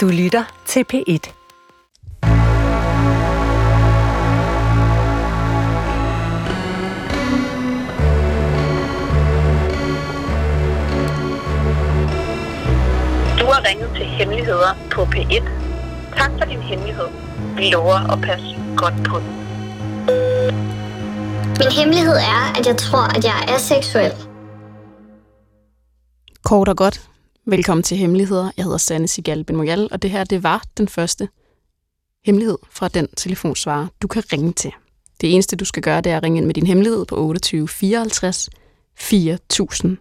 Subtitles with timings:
[0.00, 1.32] Du lytter til P1.
[13.40, 15.44] Du har ringet til Hemmeligheder på P1.
[16.16, 17.06] Tak for din hemmelighed.
[17.56, 18.46] Vi lover at passe
[18.76, 19.30] godt på den.
[21.58, 24.12] Min hemmelighed er, at jeg tror, at jeg er seksuel.
[26.44, 27.09] Kort og godt.
[27.46, 28.50] Velkommen til Hemmeligheder.
[28.56, 31.28] Jeg hedder Sanne Sigal Benmoyal, og det her det var den første
[32.24, 34.72] hemmelighed fra den telefonsvarer, du kan ringe til.
[35.20, 37.68] Det eneste, du skal gøre, det er at ringe ind med din hemmelighed på 28
[37.68, 38.50] 54
[38.96, 39.96] 4000.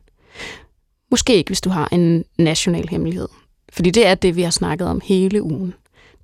[1.11, 3.27] Måske ikke, hvis du har en national hemmelighed.
[3.73, 5.73] Fordi det er det, vi har snakket om hele ugen.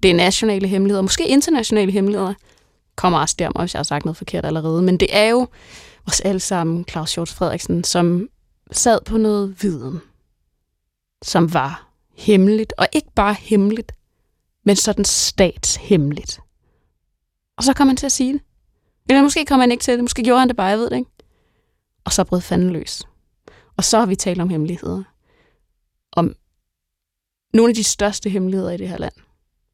[0.03, 2.33] Det er nationale hemmeligheder, måske internationale hemmeligheder.
[2.95, 4.81] Kommer også der, hvis jeg har sagt noget forkert allerede.
[4.81, 5.47] Men det er jo
[6.05, 8.29] vores alle sammen, Claus Hjort Frederiksen, som
[8.71, 10.01] sad på noget viden,
[11.25, 12.73] som var hemmeligt.
[12.77, 13.91] Og ikke bare hemmeligt,
[14.63, 16.39] men sådan statshemmeligt.
[17.57, 18.41] Og så kom han til at sige det.
[19.09, 20.03] Eller måske kom han ikke til det.
[20.03, 21.11] Måske gjorde han det bare, jeg ved det ikke.
[22.05, 23.03] Og så brød fanden løs.
[23.77, 25.03] Og så har vi talt om hemmeligheder.
[26.11, 26.35] Om
[27.53, 29.13] nogle af de største hemmeligheder i det her land.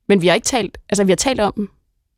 [0.08, 1.70] Men vi har ikke talt, altså vi har talt om dem,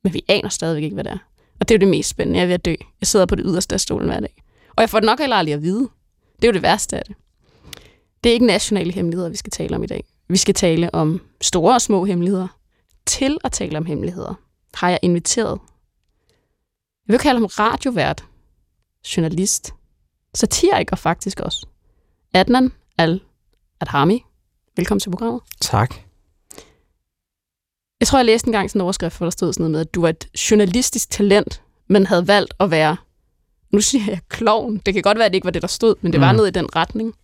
[0.03, 1.17] men vi aner stadigvæk ikke, hvad det er.
[1.59, 2.39] Og det er jo det mest spændende.
[2.39, 2.75] Jeg er ved at dø.
[3.01, 4.43] Jeg sidder på det yderste af stolen hver dag.
[4.69, 5.89] Og jeg får det nok heller aldrig at vide.
[6.35, 7.15] Det er jo det værste af det.
[8.23, 10.03] Det er ikke nationale hemmeligheder, vi skal tale om i dag.
[10.27, 12.47] Vi skal tale om store og små hemmeligheder.
[13.05, 14.33] Til at tale om hemmeligheder
[14.73, 15.59] har jeg inviteret.
[17.07, 18.25] Jeg vil kalde ham radiovært,
[19.17, 19.73] journalist,
[20.33, 21.65] satiriker faktisk også.
[22.33, 24.23] Adnan Al-Adhami.
[24.77, 25.41] Velkommen til programmet.
[25.61, 25.95] Tak.
[27.99, 29.93] Jeg tror, jeg læste engang sådan en overskrift, hvor der stod sådan noget med, at
[29.95, 32.97] du var et journalistisk talent, men havde valgt at være,
[33.71, 34.77] nu siger jeg klovn.
[34.77, 36.35] Det kan godt være, at det ikke var det, der stod, men det var Mm.
[36.35, 37.15] noget i den retning.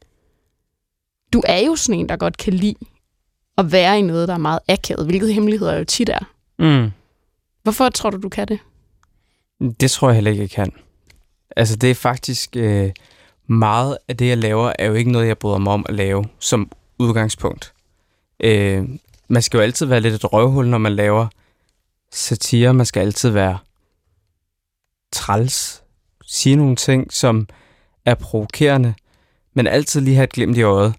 [1.33, 2.75] Du er jo sådan en, der godt kan lide
[3.57, 6.29] at være i noget, der er meget akavet, hvilket hemmeligheder jo tit er.
[6.59, 6.91] Mm.
[7.63, 8.59] Hvorfor tror du, du kan det?
[9.79, 10.71] Det tror jeg heller ikke, jeg kan.
[11.55, 12.91] Altså, det er faktisk øh,
[13.47, 16.25] meget af det, jeg laver, er jo ikke noget, jeg bryder mig om at lave
[16.39, 17.73] som udgangspunkt.
[18.39, 18.89] Øh,
[19.27, 21.27] man skal jo altid være lidt et røvhul, når man laver
[22.11, 22.73] satire.
[22.73, 23.57] Man skal altid være
[25.11, 25.83] træls,
[26.25, 27.47] sige nogle ting, som
[28.05, 28.93] er provokerende,
[29.53, 30.93] men altid lige have et glimt i øjet.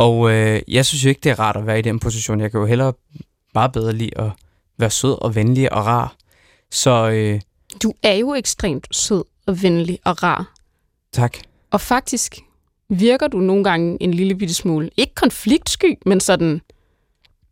[0.00, 2.40] Og øh, jeg synes jo ikke, det er rart at være i den position.
[2.40, 2.92] Jeg kan jo hellere
[3.54, 4.30] meget bedre lide at
[4.78, 6.16] være sød og venlig og rar.
[6.70, 7.40] Så øh,
[7.82, 10.52] Du er jo ekstremt sød og venlig og rar.
[11.12, 11.36] tak.
[11.70, 12.38] Og faktisk
[12.88, 16.60] virker du nogle gange en lille bitte smule, ikke konfliktsky, men sådan,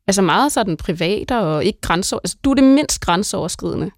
[0.07, 3.91] altså meget sådan privat og ikke grænseover, altså du er det mindst grænseoverskridende.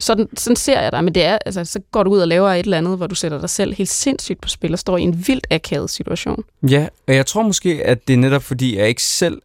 [0.00, 2.50] Sådan, sådan ser jeg dig, men det er, altså, så går du ud og laver
[2.50, 5.02] et eller andet, hvor du sætter dig selv helt sindssygt på spil og står i
[5.02, 6.44] en vildt akavet situation.
[6.70, 9.42] Ja, og jeg tror måske, at det er netop fordi, jeg ikke selv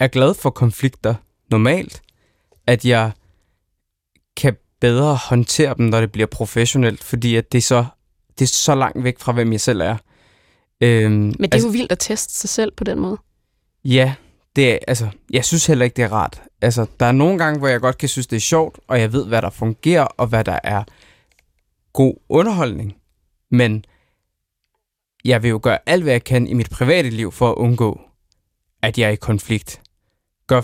[0.00, 1.14] er glad for konflikter
[1.50, 2.02] normalt,
[2.66, 3.10] at jeg
[4.36, 7.84] kan bedre håndtere dem, når det bliver professionelt, fordi at det, er så,
[8.38, 9.96] det er så langt væk fra, hvem jeg selv er.
[10.80, 13.16] Øhm, Men det er altså, jo vildt at teste sig selv på den måde.
[13.84, 14.14] Ja,
[14.56, 16.42] det er, altså, jeg synes heller ikke, det er rart.
[16.60, 19.12] Altså, der er nogle gange, hvor jeg godt kan synes, det er sjovt, og jeg
[19.12, 20.84] ved, hvad der fungerer, og hvad der er
[21.92, 22.96] god underholdning.
[23.50, 23.84] Men
[25.24, 28.00] jeg vil jo gøre alt, hvad jeg kan i mit private liv for at undgå,
[28.82, 29.80] at jeg er i konflikt.
[30.46, 30.62] Gør,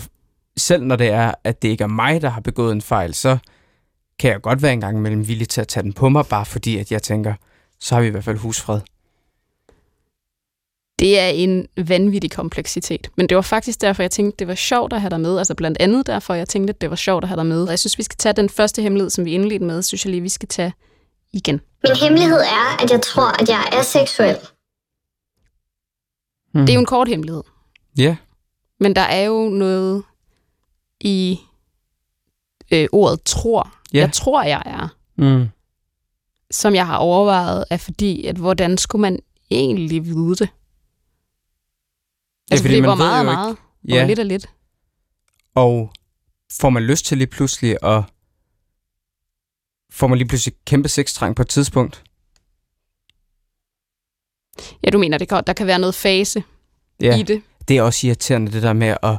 [0.57, 3.37] selv når det er, at det ikke er mig, der har begået en fejl, så
[4.19, 6.45] kan jeg godt være en gang imellem villig til at tage den på mig, bare
[6.45, 7.33] fordi, at jeg tænker,
[7.79, 8.81] så har vi i hvert fald husfred.
[11.01, 13.09] Det er en vanvittig kompleksitet.
[13.15, 15.37] Men det var faktisk derfor, jeg tænkte, det var sjovt at have dig med.
[15.37, 17.63] Altså blandt andet derfor, jeg tænkte, at det var sjovt at have dig med.
[17.63, 20.11] Og jeg synes, vi skal tage den første hemmelighed, som vi indledte med, synes jeg
[20.11, 20.73] lige, vi skal tage
[21.33, 21.61] igen.
[21.83, 24.37] Min hemmelighed er, at jeg tror, at jeg er seksuel.
[26.53, 26.61] Hmm.
[26.65, 27.43] Det er jo en kort hemmelighed.
[27.97, 28.15] Ja,
[28.79, 30.03] Men der er jo noget
[31.01, 31.39] i
[32.71, 33.73] øh, ordet tror.
[33.93, 33.99] Ja.
[33.99, 34.87] Jeg tror, jeg er.
[35.15, 35.47] mm.
[36.51, 39.19] Som jeg har overvejet, er fordi, at hvordan skulle man
[39.51, 40.49] egentlig vide det?
[42.51, 43.57] Altså, fordi fordi man hvor ved meget jo meget?
[43.87, 44.05] Ja.
[44.05, 44.49] lidt er lidt?
[45.55, 45.93] Og
[46.59, 48.03] får man lyst til lige pludselig at...
[49.91, 52.03] Får man lige pludselig kæmpe sextrang på et tidspunkt?
[54.83, 56.43] Ja, du mener, det kan, der kan være noget fase
[57.01, 57.41] Ja, i det.
[57.67, 59.17] det er også irriterende, det der med at...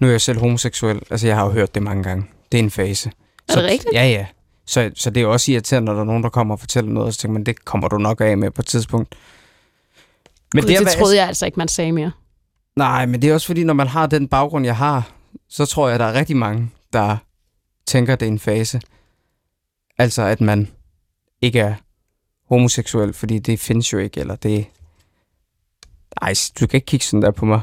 [0.00, 2.26] Nu er jeg selv homoseksuel, altså jeg har jo hørt det mange gange.
[2.52, 3.12] Det er en fase.
[3.48, 3.94] Er det rigtigt?
[3.94, 4.26] Ja, ja.
[4.66, 7.06] Så, så det er også irriterende, når der er nogen, der kommer og fortæller noget,
[7.06, 9.14] og så tænker man, det kommer du nok af med på et tidspunkt.
[10.54, 12.12] Men Gud, det, det troede jeg altså ikke, man sagde mere.
[12.76, 15.10] Nej, men det er også fordi, når man har den baggrund, jeg har,
[15.48, 17.16] så tror jeg, der er rigtig mange, der
[17.86, 18.80] tænker, det er en fase.
[19.98, 20.68] Altså, at man
[21.42, 21.74] ikke er
[22.48, 24.66] homoseksuel, fordi det findes jo ikke, eller det...
[26.22, 27.60] Ej, du kan ikke kigge sådan der på mig.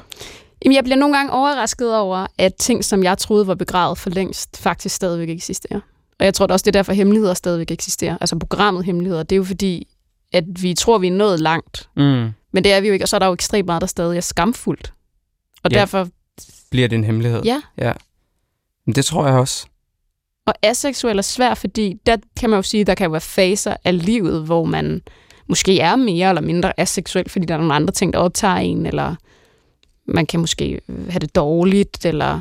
[0.66, 4.10] Jamen, jeg bliver nogle gange overrasket over, at ting, som jeg troede var begravet for
[4.10, 5.80] længst, faktisk stadigvæk eksisterer.
[6.20, 8.18] Og jeg tror da også, det er derfor, hemmeligheder stadigvæk eksisterer.
[8.22, 9.88] Altså programmet Hemmeligheder, det er jo fordi,
[10.34, 11.90] at vi tror, vi er nået langt.
[11.96, 12.30] Mm.
[12.52, 14.18] Men det er vi jo ikke, og så er der jo ekstremt meget, der stadig
[14.18, 14.94] er skamfuldt.
[15.64, 15.80] Og Ja.
[15.80, 16.08] derfor,
[16.72, 17.42] Bliver det en hemmelighed?
[17.44, 17.94] ja, ja.
[18.86, 19.66] Men det tror jeg også.
[20.46, 24.06] Og aseksuel er svært, fordi der kan man jo sige, der kan være faser af
[24.06, 25.02] livet, hvor man
[25.50, 28.86] måske er mere eller mindre aseksuel, fordi der er nogle andre ting, der optager en,
[28.86, 29.16] eller
[30.08, 32.40] man kan måske have det dårligt, eller...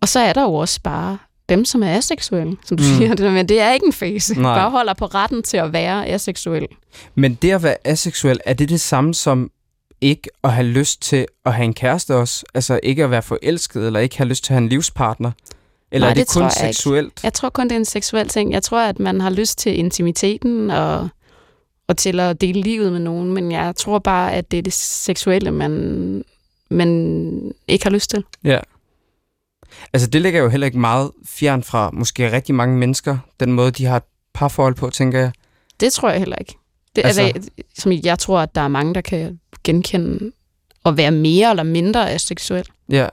[0.00, 1.18] Og så er der jo også bare
[1.48, 2.96] dem, som er aseksuelle, som du Mm.
[2.96, 3.14] siger.
[3.14, 4.34] Det, med, det er ikke en fase.
[4.40, 4.58] Nej.
[4.58, 6.66] Bare holder på retten til at være aseksuel.
[7.14, 9.50] Men det at være aseksuel, er det det samme som
[10.00, 12.44] ikke at have lyst til at have en kæreste også?
[12.54, 15.30] Altså ikke at være forelsket, eller ikke have lyst til at have en livspartner?
[15.92, 16.76] Eller Nej, er det, det kun tror jeg ikke.
[16.76, 17.20] seksuelt?
[17.24, 18.52] Jeg tror kun, det er en seksuel ting.
[18.52, 21.08] Jeg tror, at man har lyst til intimiteten og,
[21.88, 24.72] og til at dele livet med nogen, men jeg tror bare, at det er det
[24.72, 26.24] seksuelle, man,
[26.70, 28.24] man ikke har lyst til.
[28.44, 28.58] Ja.
[29.92, 33.70] Altså det ligger jo heller ikke meget fjern fra måske rigtig mange mennesker, den måde,
[33.70, 34.02] de har et
[34.34, 35.32] parforhold på, tænker jeg.
[35.80, 36.56] Det tror jeg heller ikke.
[36.96, 40.32] Det, Altså- altså, som jeg tror, at der er mange, der kan genkende
[40.86, 42.66] at være mere eller mindre aseksuel.
[42.88, 43.08] Ja.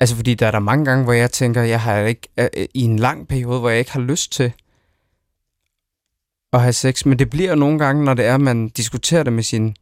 [0.00, 2.82] Altså fordi der er der mange gange, hvor jeg tænker, jeg har ikke øh, i
[2.82, 4.52] en lang periode, hvor jeg ikke har lyst til
[6.52, 7.04] at have sex.
[7.06, 9.76] Men det bliver jo nogle gange, når det er, at man diskuterer det med sin,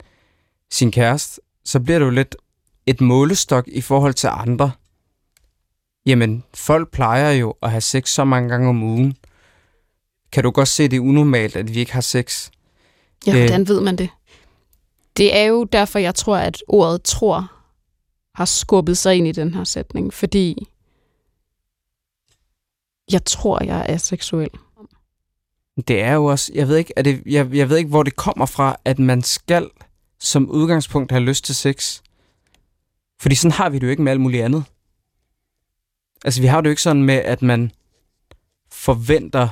[0.70, 2.36] sin kæreste, så bliver det jo lidt
[2.86, 4.70] et målestok i forhold til andre.
[6.06, 9.16] Jamen, folk plejer jo at have sex så mange gange om ugen.
[10.32, 12.50] Kan du godt se, det er unormalt, at vi ikke har sex?
[13.26, 13.38] Ja, Øh.
[13.38, 14.08] hvordan ved man det?
[15.16, 17.50] Det er jo derfor, jeg tror, at ordet tror
[18.34, 20.68] har skubbet sig ind i den her sætning, fordi
[23.12, 24.50] jeg tror, jeg er seksuel.
[25.88, 28.16] Det er jo også, jeg ved ikke, er det, jeg, jeg ved ikke, hvor det
[28.16, 29.70] kommer fra, at man skal
[30.20, 32.00] som udgangspunkt have lyst til sex.
[33.20, 34.64] Fordi sådan har vi det jo ikke med alt muligt andet.
[36.24, 37.72] Altså, vi har det jo ikke sådan med, at man
[38.72, 39.48] forventer,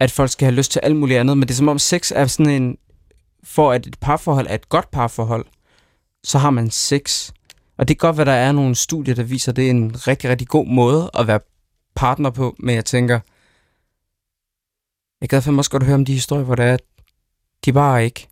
[0.00, 2.12] at folk skal have lyst til alt muligt andet, men det er som om sex
[2.14, 2.76] er sådan en,
[3.44, 5.44] for at et parforhold er et godt parforhold,
[6.24, 7.30] så har man sex.
[7.78, 10.06] Og det kan godt være, der er nogle studier, der viser, at det er en
[10.08, 11.40] rigtig, rigtig god måde at være
[11.94, 13.20] partner på, men jeg tænker,
[15.20, 16.80] jeg gad fandme også godt høre om de historier, hvor det er, at
[17.64, 18.28] de bare ikke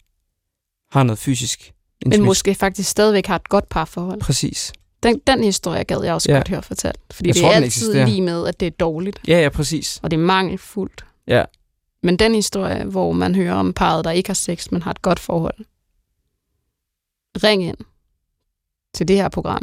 [0.92, 1.72] har noget fysisk.
[2.04, 2.26] Men intimt.
[2.26, 4.20] måske faktisk stadigvæk har et godt parforhold.
[4.20, 4.72] Præcis.
[5.02, 6.36] Den, den historie gad jeg også Ja.
[6.36, 6.98] godt høre fortalt.
[7.10, 8.06] Fordi Jeg det tror, er altid eksisterer.
[8.06, 10.00] lige med, at det er dårligt, Ja, ja, præcis.
[10.02, 11.04] og det er mangelfuldt.
[11.26, 11.44] Ja.
[12.02, 15.02] Men den historie, hvor man hører om parret, der ikke har sex, men har et
[15.02, 15.64] godt forhold.
[17.44, 17.76] Ring ind
[18.94, 19.62] til det her program.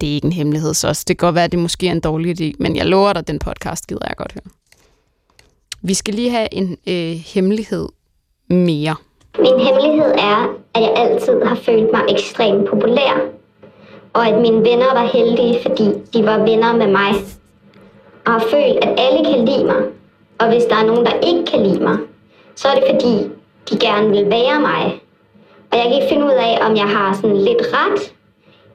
[0.00, 1.04] Det er ikke en hemmelighed, så også.
[1.08, 3.20] det kan godt være, at det måske er en dårlig idé, men jeg lover dig,
[3.20, 4.52] at den podcast gider jeg godt høre.
[5.82, 7.88] Vi skal lige have en øh, hemmelighed
[8.48, 8.96] mere.
[9.38, 13.28] Min hemmelighed er, at jeg altid har følt mig ekstremt populær.
[14.12, 17.12] Og at mine venner var heldige, fordi de var venner med mig.
[18.26, 19.82] Og har følt, at alle kan lide mig.
[20.42, 21.98] Og hvis der er nogen, der ikke kan lide mig,
[22.56, 23.14] så er det fordi,
[23.68, 24.84] de gerne vil være mig.
[25.70, 28.14] Og jeg kan ikke finde ud af, om jeg har sådan lidt ret,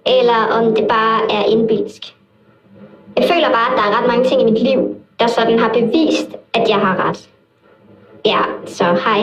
[0.05, 2.01] eller om det bare er indbilsk.
[3.17, 4.79] Jeg føler bare, at der er ret mange ting i mit liv,
[5.19, 7.29] der sådan har bevist, at jeg har ret.
[8.25, 9.21] Ja, så hej.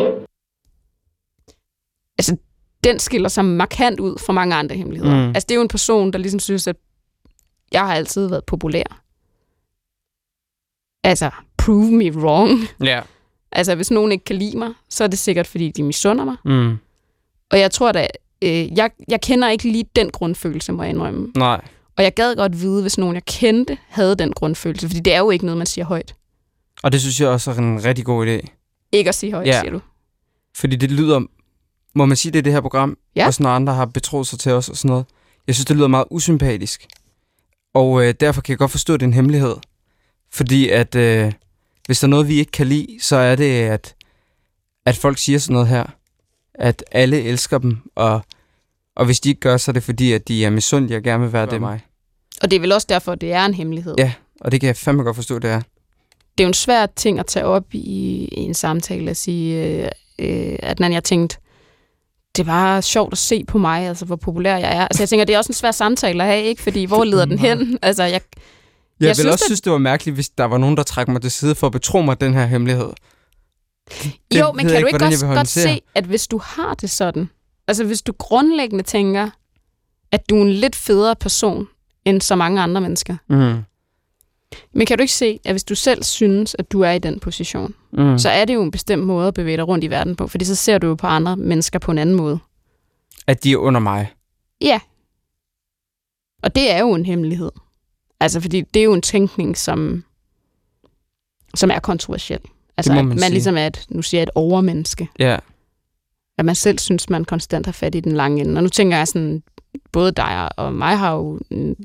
[2.19, 2.37] Altså,
[2.85, 5.17] den skiller sig markant ud fra mange andre hemmeligheder.
[5.17, 5.29] Mm.
[5.29, 6.77] Altså, det er jo en person, der ligesom synes, at
[7.73, 9.01] jeg har altid været populær.
[11.05, 11.31] Altså,
[11.65, 12.61] prove me wrong.
[12.85, 13.01] Ja.
[13.53, 16.37] Altså, hvis nogen ikke kan lide mig, så er det sikkert, fordi de misunder mig.
[16.45, 16.77] Mm.
[17.51, 18.07] Og jeg tror da,
[18.43, 21.33] øh, jeg, jeg kender ikke lige den grundfølelse, må jeg indrømme.
[21.37, 21.61] Nej.
[21.97, 24.89] Og jeg gad godt vide, hvis nogen, jeg kendte, havde den grundfølelse.
[24.89, 26.15] Fordi det er jo ikke noget, man siger højt.
[26.83, 28.47] Og det synes jeg også er en rigtig god idé.
[28.93, 29.61] Ikke at sige højt, Ja.
[29.61, 29.81] siger du.
[30.57, 31.21] Fordi det lyder,
[31.95, 33.27] må man sige det i det her program, Ja.
[33.27, 35.05] også når andre har betroet sig til os og sådan noget.
[35.47, 36.87] Jeg synes, det lyder meget usympatisk.
[37.75, 39.55] Og øh, derfor kan jeg godt forstå, at det er en hemmelighed.
[40.33, 41.33] Fordi at øh,
[41.87, 43.95] hvis der er noget, vi ikke kan lide, så er det, at,
[44.87, 45.85] at folk siger sådan noget her.
[46.55, 48.25] At alle elsker dem, og,
[48.97, 51.23] og hvis de ikke gør, så er det fordi, at de er misundelige og gerne
[51.23, 51.81] vil være det mig.
[52.43, 53.95] Og det er vel også derfor, det er en hemmelighed.
[53.99, 54.13] Ja.
[54.41, 55.61] Og det kan jeg fandme godt forstå, det er.
[56.39, 59.65] det er jo en svær ting at tage op i, i en samtale at sige,
[59.65, 59.89] øh,
[60.19, 61.37] øh, at når jeg tænkte,
[62.37, 64.83] det er bare sjovt at se på mig, altså hvor populær jeg er.
[64.83, 66.63] Altså jeg tænker, det er også en svær samtale at have, ikke?
[66.63, 67.79] Fordi hvor leder den hen?
[67.83, 68.21] Altså jeg,
[69.01, 70.77] Jeg, Jeg jeg vil synes, også at- synes, det var mærkeligt, hvis der var nogen,
[70.77, 72.89] der trak mig til side for at betro mig den her hemmelighed.
[74.33, 76.75] Det jo, men kan du ikke hvordan jeg også godt se, at hvis du har
[76.75, 77.31] det sådan,
[77.69, 79.31] altså hvis du grundlæggende tænker,
[80.13, 81.69] at du er en lidt federe person
[82.05, 83.63] end så mange andre mennesker, Mm.
[84.75, 87.21] men kan du ikke se, at hvis du selv synes, at du er i den
[87.21, 88.19] position, Mm.
[88.19, 90.45] så er det jo en bestemt måde at bevæge dig rundt i verden på, fordi
[90.45, 92.39] så ser du jo på andre mennesker på en anden måde.
[93.27, 94.13] At de er under mig.
[94.61, 94.81] Ja.
[96.43, 97.51] Og det er jo en hemmelighed.
[98.25, 100.05] Altså, fordi det er jo en tænkning, som,
[101.55, 102.41] som er kontroversiel.
[102.77, 103.31] Altså, må at man man sige.
[103.31, 105.09] ligesom er et, nu siger jeg, et overmenneske.
[105.19, 105.39] Ja.
[106.39, 108.59] At man selv synes, man konstant har fat i den lange ende.
[108.59, 109.43] Og nu tænker jeg sådan,
[109.93, 111.77] både dig og mig har jo en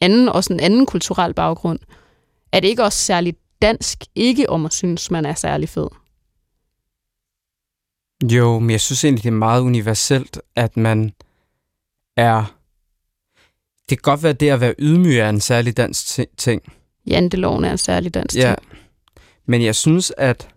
[0.00, 1.78] anden, også en anden kulturel baggrund.
[2.52, 5.88] Er det ikke også særligt dansk, ikke om at synes, man er særlig fed?
[8.32, 11.12] Jo, men jeg synes egentlig, det er meget universelt, at man
[12.16, 12.55] er...
[13.88, 16.62] Det kan godt være, at det at være ydmyg er en særlig dansk ti- ting.
[17.06, 18.54] Janteloven er en særlig dansk Ja.
[18.58, 18.78] ting.
[19.46, 20.48] Men jeg synes, at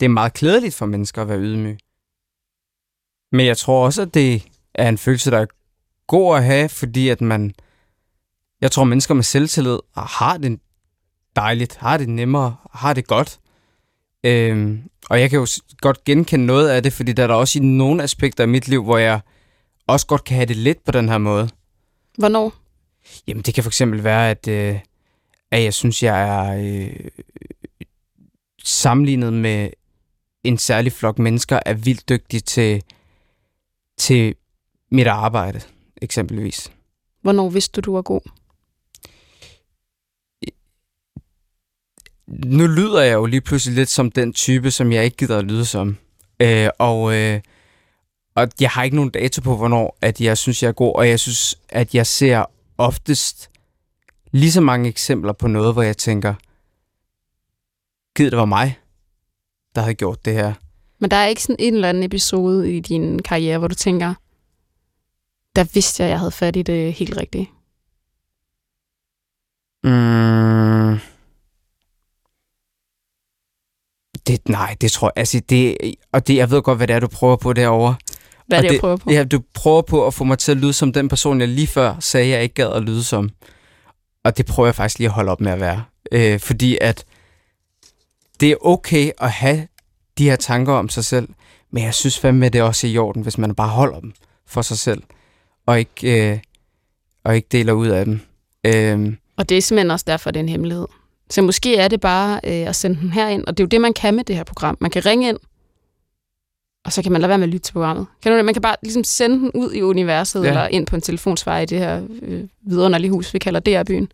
[0.00, 1.78] det er meget klædeligt for mennesker at være ydmyg.
[3.32, 4.42] Men jeg tror også, at det
[4.74, 5.46] er en følelse, der er
[6.06, 7.54] god at have, fordi at man...
[8.60, 10.60] Jeg tror, mennesker med selvtillid har det
[11.36, 13.38] dejligt, har det nemmere, har det godt.
[14.24, 15.46] Øhm, og jeg kan jo
[15.80, 18.68] godt genkende noget af det, fordi der er der også i nogle aspekter af mit
[18.68, 19.20] liv, hvor jeg
[19.86, 21.48] også godt kan have det lidt på den her måde.
[22.18, 22.54] Hvornår?
[23.26, 24.80] Jamen, det kan for eksempel være, at, øh,
[25.50, 27.10] at jeg synes, jeg er øh,
[28.64, 29.70] sammenlignet med
[30.44, 32.82] en særlig flok mennesker, er vildt dygtig til,
[33.98, 34.34] til
[34.90, 35.60] mit arbejde,
[36.02, 36.72] eksempelvis.
[37.22, 38.20] Hvornår vidste du, du var god?
[42.28, 45.44] Nu lyder jeg jo lige pludselig lidt som den type, som jeg ikke gider at
[45.44, 45.96] lyde som.
[46.40, 47.40] Øh, og, øh,
[48.36, 51.08] og jeg har ikke nogen dato på, hvornår at jeg synes, jeg er god, og
[51.08, 52.44] jeg synes, at jeg ser
[52.78, 53.50] oftest
[54.30, 56.34] lige så mange eksempler på noget, hvor jeg tænker,
[58.16, 58.78] givet det var mig,
[59.74, 60.54] der havde gjort det her.
[60.98, 64.14] Men der er ikke sådan en eller anden episode i din karriere, hvor du tænker,
[65.56, 67.50] der vidste jeg, at jeg havde fat i det helt rigtigt.
[69.84, 70.98] Mm.
[74.26, 75.12] Det, nej, det tror jeg.
[75.16, 75.76] Altså, det,
[76.12, 77.96] og det, jeg ved godt, hvad det er, du prøver på derovre.
[78.46, 79.10] Hvad Og det, jeg prøver på?
[79.10, 81.66] Ja, du prøver på at få mig til at lyde som den person, jeg lige
[81.66, 83.30] før sagde, jeg ikke gad at lyde som.
[84.24, 85.84] Og det prøver jeg faktisk lige at holde op med at være.
[86.12, 87.04] Øh, fordi at
[88.40, 89.66] det er okay at have
[90.18, 91.28] de her tanker om sig selv,
[91.70, 94.12] men jeg synes fandme, at det er også i orden, hvis man bare holder dem
[94.46, 95.02] for sig selv,
[95.66, 96.38] og ikke, øh,
[97.24, 98.20] og ikke deler ud af dem.
[98.64, 100.86] Øh, Og det er simpelthen også derfor, det er en hemmelighed.
[101.30, 103.68] Så måske er det bare øh, at sende den her ind, og det er jo
[103.68, 104.76] det, man kan med det her program.
[104.80, 105.38] Man kan ringe ind,
[106.86, 108.06] og så kan man lade være med at lytte til programmet.
[108.22, 108.42] Kan du?
[108.44, 110.48] Man kan bare ligesom sende den ud i universet, Ja.
[110.48, 114.08] eller ind på en telefonsvar i det her øh, vidunderlige hus, vi kalder DR-byen.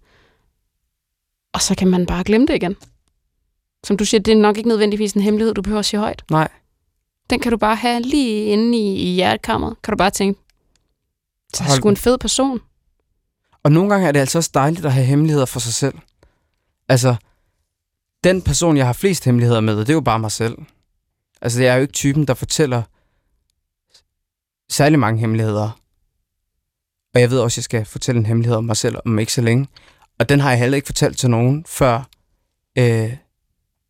[1.53, 2.77] Og så kan man bare glemme det igen.
[3.85, 6.25] Som du siger, det er nok ikke nødvendigvis en hemmelighed, du behøver at sige højt.
[6.31, 6.49] nej,
[7.31, 9.77] Den kan du bare have lige inde i, i hjertekammeret.
[9.85, 10.41] Kan du bare tænke,
[11.55, 12.61] så er sgu en fed person.
[13.63, 15.95] Og nogle gange er det altså også dejligt at have hemmeligheder for sig selv.
[16.89, 17.15] Altså,
[18.25, 20.55] den person, jeg har flest hemmeligheder med, det er jo bare mig selv.
[21.43, 22.83] Altså, jeg er jo ikke typen, der fortæller
[24.71, 25.81] særlig mange hemmeligheder.
[27.15, 29.33] Og jeg ved også, at jeg skal fortælle en hemmelighed om mig selv om ikke
[29.33, 29.69] så længe.
[30.19, 32.09] Og den har jeg heller ikke fortalt til nogen før
[32.79, 33.17] øh,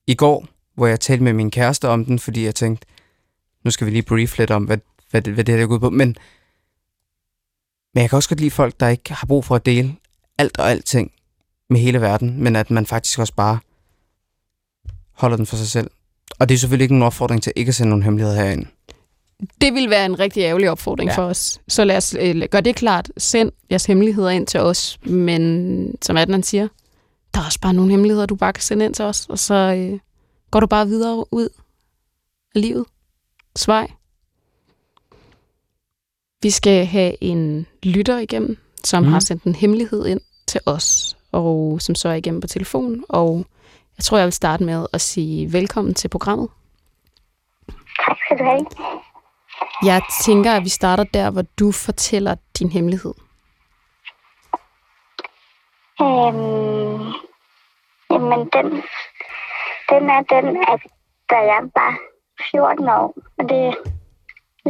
[0.07, 2.87] i går, hvor jeg talte med min kæreste om den, fordi jeg tænkte,
[3.65, 4.79] nu skal vi lige brief lidt om, hvad,
[5.11, 5.91] hvad, det, hvad det her går gået på.
[5.91, 6.17] Men
[7.95, 9.97] men jeg kan også godt lide folk, der ikke har brug for at dele
[10.39, 11.13] alt og alting
[11.71, 13.59] med hele verden, men at man faktisk også bare
[15.13, 15.91] holder den for sig selv.
[16.43, 18.67] Og det er selvfølgelig ikke en opfordring til ikke at sende nogle hemmeligheder herind.
[19.61, 21.17] Det vil være en rigtig ærgerlig opfordring Ja.
[21.17, 21.61] for os.
[21.69, 23.11] Så lad os øh, gøre det klart.
[23.17, 24.99] Send jeres hemmeligheder ind til os.
[25.03, 26.69] Men som Adnan siger,
[27.35, 29.27] der er også bare nogle hemmeligheder, du bare kan sende ind til os.
[29.29, 29.99] Og så øh,
[30.51, 31.49] går du bare videre ud
[32.55, 32.85] af livet.
[33.57, 33.91] Svej.
[36.43, 39.09] Vi skal have en lytter igennem, som mm.
[39.09, 43.05] har sendt en hemmelighed ind til os, og som så er igennem på telefon.
[43.09, 43.47] Og
[43.99, 46.49] jeg tror, jeg vil starte med at sige velkommen til programmet.
[48.07, 48.67] Tak skal du have.
[49.85, 53.15] Jeg tænker, at vi starter der, hvor du fortæller din hemmelighed.
[56.01, 57.13] Øhm,
[58.11, 58.67] jamen, den,
[59.91, 60.81] den er den, at
[61.31, 61.99] da jeg var
[62.51, 63.75] 14 år, og det er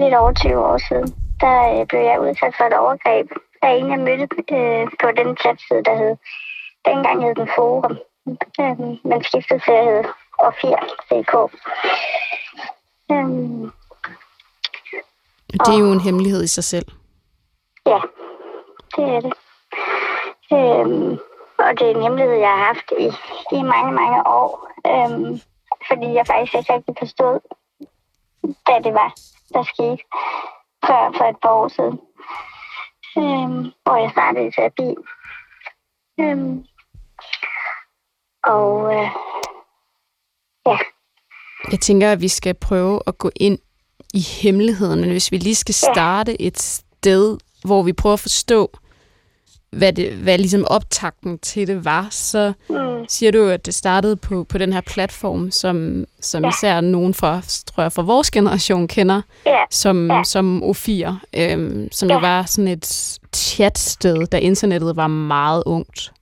[0.00, 1.08] lidt over 20 år siden,
[1.40, 3.26] der øh, blev jeg udsat for et overgreb
[3.62, 6.16] af en, jeg mødte øh, på den chatside, der hed,
[6.84, 7.98] dengang hed den Forum,
[8.60, 11.34] øh, men skiftede til at hedde Ofir.dk.
[13.10, 13.72] Øhm,
[15.52, 16.86] Det er jo en hemmelighed i sig selv.
[17.86, 18.00] Ja,
[18.96, 19.32] det er det.
[20.52, 21.18] Øhm,
[21.58, 23.06] og det er en hemmelighed, jeg har haft i,
[23.56, 24.68] i mange, mange år.
[24.86, 25.40] Øhm,
[25.88, 27.40] fordi jeg faktisk ikke rigtig forstod,
[28.40, 29.14] hvad det var,
[29.54, 30.02] der skete
[30.86, 32.00] for, for et par år siden.
[33.18, 34.94] Øhm, hvor jeg startede i terapi.
[36.20, 36.64] Øhm,
[38.46, 39.08] og øh,
[40.66, 40.76] ja,
[41.72, 43.58] Jeg tænker, at vi skal prøve at gå ind
[44.14, 45.92] i hemmeligheden, men hvis vi lige skal Ja.
[45.94, 48.70] starte et sted, hvor vi prøver at forstå,
[49.72, 53.08] hvad, det, hvad ligesom optakten til det var, så Mm.
[53.08, 56.48] siger du, at det startede på, på den her platform, som, som Ja.
[56.50, 60.22] især nogen fra, tror jeg, fra vores generation kender, Ja, som, Ja.
[60.24, 62.20] som O4, øhm, som jo Ja.
[62.20, 66.12] var sådan et chatsted, da internettet var meget ungt.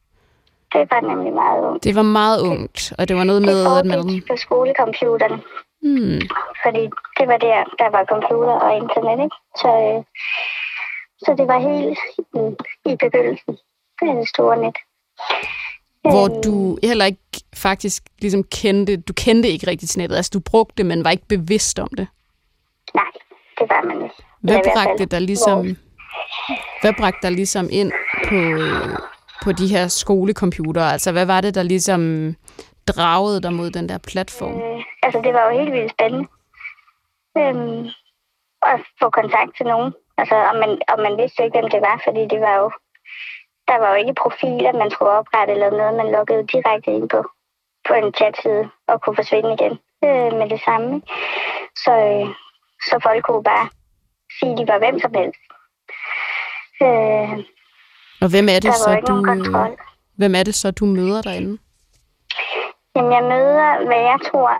[0.72, 1.84] Det var nemlig meget ungt.
[1.84, 4.22] Det var meget ungt, og det var noget Det med, at man...
[4.28, 5.42] på skolecomputerne,
[5.82, 6.20] Hmm,
[6.64, 6.82] fordi
[7.18, 9.36] det var der, der var computer og internet, ikke?
[9.56, 10.04] Så, øh,
[11.18, 12.42] så det var helt i,
[12.92, 13.58] i begyndelsen
[14.02, 14.76] af det store net.
[16.02, 20.40] hvor Øhm, du heller ikke faktisk ligesom kendte, du kendte ikke rigtigt nettet, altså du
[20.40, 22.06] brugte det, men var ikke bevidst om det.
[22.94, 23.04] Nej,
[23.58, 24.14] det var man ikke.
[24.40, 25.76] Hvad bragte dig ligesom, vores.
[26.80, 27.92] hvad bragte dig ligesom ind
[28.28, 28.98] på, øh,
[29.44, 30.92] på de her skolecomputere?
[30.92, 32.34] Altså, hvad var det, der ligesom
[32.86, 34.60] dragede dig mod den der platform?
[34.60, 36.28] Øh, altså, det var jo helt vildt spændende.
[37.38, 37.88] Øhm,
[38.62, 39.92] at få kontakt til nogen.
[40.18, 42.70] Altså, og man, og man vidste jo ikke, hvem det var, fordi det var jo,
[43.68, 45.94] der var jo ikke profiler, man skulle oprette eller noget.
[45.94, 47.20] Man loggede direkte ind på,
[47.88, 51.02] på en chatside og kunne forsvinde igen øh, med det samme.
[51.84, 52.28] Så, øh,
[52.88, 53.68] så folk kunne bare
[54.38, 55.42] sige, at de var hvem som helst.
[56.82, 57.32] Øh,
[58.22, 59.76] og hvem er det så, du, kontrol.
[60.16, 61.58] hvem er det så, du møder derinde?
[62.96, 64.52] Jamen, jeg møder, hvad jeg tror,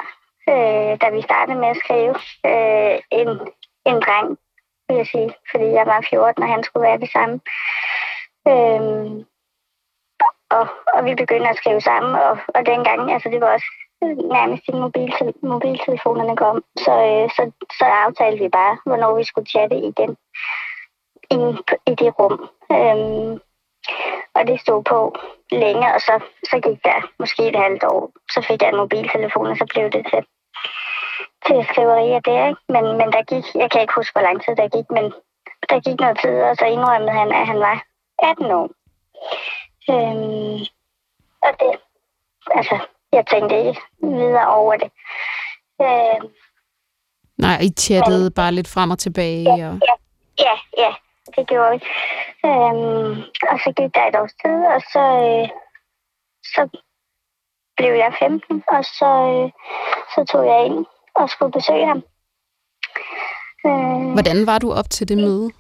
[0.51, 2.15] øh, da vi startede med at skrive,
[2.51, 3.29] øh, en,
[3.91, 4.29] en dreng,
[4.89, 7.41] vil jeg sige, fordi jeg var 14, og han skulle være det samme.
[8.49, 9.25] Øhm,
[10.51, 13.71] og, og vi begyndte at skrive sammen, og, og dengang, altså det var også
[14.37, 17.43] nærmest i mobiltel- mobiltelefonerne kom, så, øh, så,
[17.79, 20.17] så aftalte vi bare, hvornår vi skulle chatte igen
[21.31, 21.39] i,
[21.91, 22.37] i det rum.
[22.73, 23.41] Øhm,
[24.35, 25.15] og det stod på
[25.51, 26.15] længe, og så,
[26.51, 28.13] så gik der måske et halvt år.
[28.33, 30.23] Så fik jeg en mobiltelefon, og så blev det til,
[31.47, 32.49] til skriverier der.
[32.49, 32.61] Ikke?
[32.69, 35.05] Men, men der gik, jeg kan ikke huske, hvor lang tid der gik, men
[35.71, 37.85] der gik noget tid, og så indrømmede han, at han var
[38.19, 38.69] 18 år.
[39.91, 40.61] Øhm,
[41.47, 41.73] og det,
[42.59, 42.79] altså,
[43.13, 44.91] jeg tænkte ikke videre over det.
[45.83, 46.33] Øhm,
[47.39, 49.49] Nej, I chattede bare lidt frem og tilbage.
[49.49, 49.81] Og...
[50.39, 50.95] Ja, ja,
[51.37, 51.79] det gjorde vi.
[52.49, 53.13] Øhm,
[53.51, 55.49] og så gik der et års tid, og så, øh,
[56.55, 56.63] så
[57.77, 59.51] blev jeg 15, og så, øh,
[60.15, 62.03] så tog jeg ind og skulle besøge ham.
[63.67, 65.51] Øh, Hvordan var du op til det møde?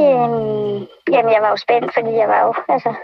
[0.00, 0.78] øhm,
[1.12, 2.94] jamen, jeg var jo spændt, fordi jeg var jo, altså,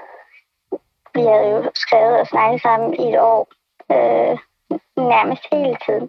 [1.15, 3.49] vi havde jo skrevet og snakket sammen i et år,
[3.93, 4.39] øh,
[4.97, 6.09] nærmest hele tiden.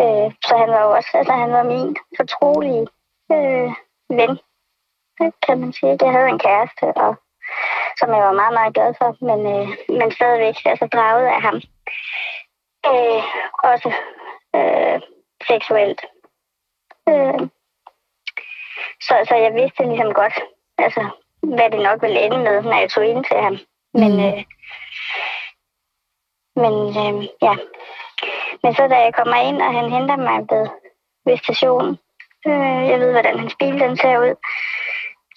[0.00, 2.86] Øh, så han var jo også, altså han var min fortrolige
[3.32, 3.70] øh,
[4.18, 4.38] ven,
[5.46, 5.98] kan man sige.
[6.00, 7.14] Jeg havde en kæreste, og,
[7.98, 11.56] som jeg var meget, meget glad for, men, øh, men stadigvæk altså draget af ham.
[12.90, 13.22] Øh,
[13.72, 13.90] også
[14.56, 15.00] øh,
[15.48, 16.00] seksuelt.
[17.08, 17.40] Øh,
[19.06, 20.36] så, så jeg vidste ligesom godt,
[20.78, 21.02] altså,
[21.42, 23.56] hvad det nok ville ende med, når jeg tog ind til ham.
[23.94, 24.24] Men, Mm.
[24.26, 24.44] øh,
[26.56, 27.54] men øh, ja.
[28.62, 30.68] Men så da jeg kommer ind, og han henter mig ved,
[31.24, 31.98] ved stationen,
[32.46, 34.34] øh, jeg ved, hvordan hans bil den ser ud.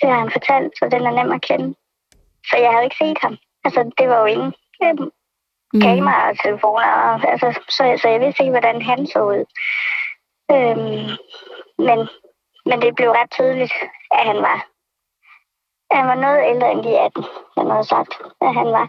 [0.01, 1.75] Det har han fortalt, så den er nem at kende.
[2.49, 3.37] Så jeg havde ikke set ham.
[3.65, 5.07] Altså, det var jo ingen øh,
[5.75, 5.81] Mm.
[5.81, 6.91] kamera og telefoner.
[7.07, 9.43] Og, altså, så, så jeg vidste ikke, hvordan han så ud.
[10.51, 11.05] Øhm,
[11.87, 11.99] men,
[12.65, 13.73] men det blev ret tydeligt,
[14.11, 14.67] at han var
[15.91, 17.23] han var noget ældre end de 18,
[17.57, 18.85] han havde sagt, at han var.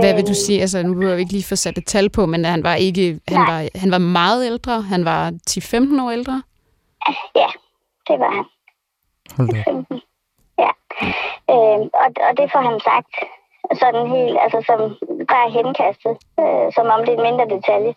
[0.00, 0.60] Hvad vil du Øhm, sige?
[0.60, 3.20] Altså, nu har jeg ikke lige få sat et tal på, men han var ikke,
[3.28, 3.52] han Nej.
[3.52, 4.82] var, han var meget ældre.
[4.82, 6.42] Han var 10-15 år ældre.
[7.34, 7.48] Ja,
[8.08, 8.44] det var han.
[9.36, 9.58] Hold da.
[9.60, 9.64] op.
[9.64, 10.00] 15.
[10.58, 10.70] Ja.
[11.54, 13.14] Øhm, og, og det får han sagt
[13.80, 14.78] sådan helt, altså som
[15.32, 17.94] bare henkastet, øh, som om det er en mindre detalje.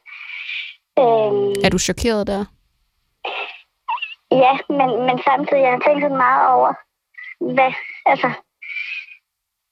[1.01, 2.45] Øhm, Er du chokeret der?
[4.31, 6.73] ja, men, men samtidig, jeg har tænkt sådan meget over,
[7.55, 7.71] hvad,
[8.05, 8.29] altså,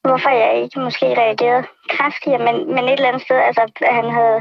[0.01, 4.09] hvorfor jeg ikke måske reagerede kraftigere, men, men et eller andet sted, altså, at han
[4.17, 4.39] havde,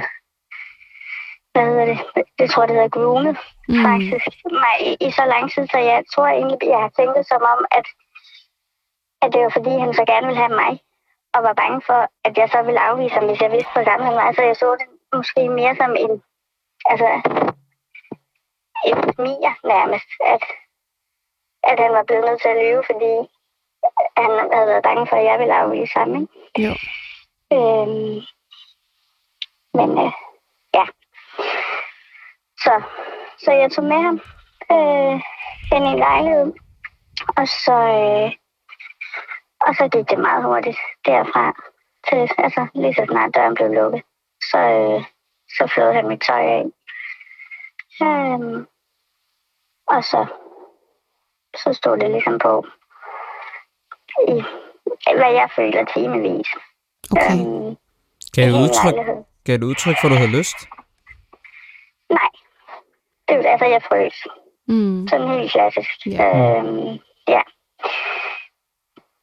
[1.56, 3.36] hvad hedder det, det tror jeg, det hedder groomet,
[3.68, 3.82] Mm.
[3.88, 4.26] faktisk
[4.64, 7.42] mig i, i så lang tid, så jeg tror egentlig, jeg har tænkt det som
[7.54, 7.86] om, at,
[9.22, 10.72] at det var fordi, han så gerne ville have mig,
[11.34, 14.06] og var bange for, at jeg så ville afvise ham, hvis jeg vidste, hvor gammel
[14.08, 14.32] han var.
[14.32, 14.86] Så jeg så det
[15.18, 16.12] måske mere som en,
[16.92, 17.08] altså,
[18.88, 20.42] en smiger nærmest, at,
[21.70, 23.12] at han var blevet nødt til at lyve, fordi
[24.16, 26.10] han havde været bange for, at jeg ville afvise ham.
[26.20, 26.32] Ikke?
[26.64, 26.72] Jo.
[27.56, 28.16] Øhm,
[29.78, 30.12] men øh.
[32.66, 32.82] Så,
[33.44, 34.20] så jeg tog med ham
[34.74, 35.14] øh,
[35.74, 36.52] ind i lejligheden,
[37.36, 38.30] og så, øh,
[39.66, 41.44] og så gik det meget hurtigt derfra
[42.08, 44.02] til, altså lige så snart døren blev lukket,
[44.50, 45.04] så, øh,
[45.56, 46.64] så flåede han mit tøj af.
[48.02, 48.66] Øhm,
[49.88, 50.26] og så,
[51.62, 52.66] så stod det ligesom på,
[54.28, 54.44] i,
[55.18, 56.48] hvad jeg føler timevis.
[57.10, 57.38] Okay.
[57.40, 57.76] Øhm,
[58.34, 58.94] Gav du udtryk,
[59.44, 60.58] gav du udtryk for, at du havde lyst?
[62.10, 62.30] Nej.
[63.28, 64.26] Det var altså, jeg frøs.
[64.68, 65.08] Mm.
[65.08, 66.06] Sådan helt klassisk.
[66.06, 66.58] Ja.
[66.58, 67.42] Øhm, ja.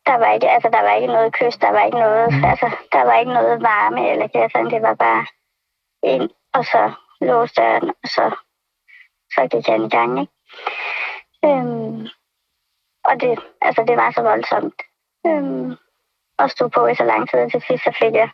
[0.05, 2.43] Der var ikke, altså, der var ikke noget kys, der var ikke noget, Mm.
[2.45, 5.25] altså, der var ikke noget varme eller kan sådan, det var bare
[6.03, 8.35] ind, og så låste døren, og så,
[9.33, 10.31] så gik han i gang, ikke?
[11.45, 12.07] Øhm,
[13.03, 14.81] og det, altså, det var så voldsomt.
[15.27, 15.75] Øhm,
[16.37, 18.29] og stod på i så lang tid, til sidst så fik jeg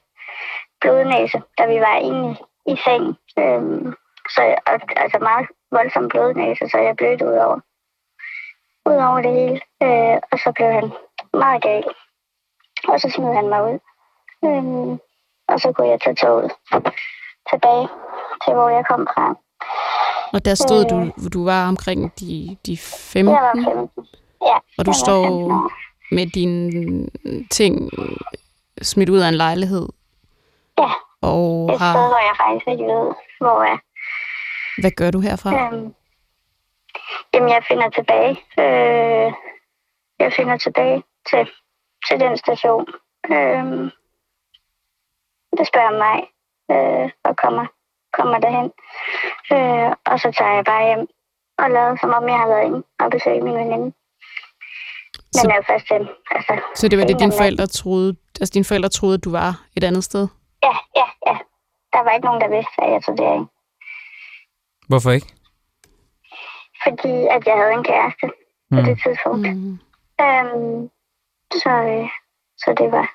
[0.81, 3.17] blodnæse, da vi var inde i, i seng.
[3.39, 3.95] Øhm,
[4.35, 7.59] så, og, altså meget voldsom blodnæse, så jeg blødte ud over,
[8.89, 9.61] ud over det hele.
[9.83, 10.91] Øh, og så blev han
[11.33, 11.83] meget gal.
[12.87, 13.79] Og så smed han mig ud.
[14.45, 14.91] Øhm,
[15.47, 16.51] og så kunne jeg tage toget
[17.49, 17.87] tilbage
[18.43, 19.35] til, hvor jeg kom fra.
[20.33, 20.89] Og der stod Øh.
[20.89, 24.07] du, du var omkring de, de 15, Jeg var 15.
[24.41, 25.71] Ja, og du jeg står 15 år.
[26.11, 27.09] med dine
[27.51, 27.89] ting
[28.81, 29.87] smidt ud af en lejlighed.
[30.77, 30.89] Ja.
[31.21, 33.07] Og Et sted, har, hvor jeg faktisk ikke ved,
[33.39, 33.79] hvor jeg
[34.81, 35.49] hvad gør du herfra?
[35.73, 35.93] Øhm,
[37.33, 38.31] jamen, jeg finder tilbage.
[38.59, 39.33] Øh,
[40.19, 41.49] jeg finder tilbage til,
[42.07, 42.85] til den station.
[43.31, 43.91] Øh,
[45.57, 46.17] det spørger mig,
[46.71, 47.65] øh, og kommer,
[48.13, 48.71] kommer derhen.
[49.53, 51.07] Øh, og så tager jeg bare hjem
[51.57, 53.91] og lader, som om jeg har været inde og besøgt min veninde.
[55.33, 56.07] Men Så- jeg er først hjem.
[56.31, 59.51] Altså, Så det var det, dine forældre troede, altså dine forældre troede, at du var
[59.77, 60.27] et andet sted?
[60.63, 61.37] Ja, ja, ja.
[61.93, 63.47] Der var ikke nogen, der vidste, at jeg tog derinde.
[64.89, 65.27] Hvorfor ikke?
[66.83, 68.25] Fordi at jeg havde en kæreste
[68.71, 68.83] på Mm.
[68.83, 69.47] det tidspunkt.
[69.57, 69.79] Mm.
[70.25, 70.89] Øhm,
[71.61, 72.07] så, øh,
[72.57, 73.05] så det var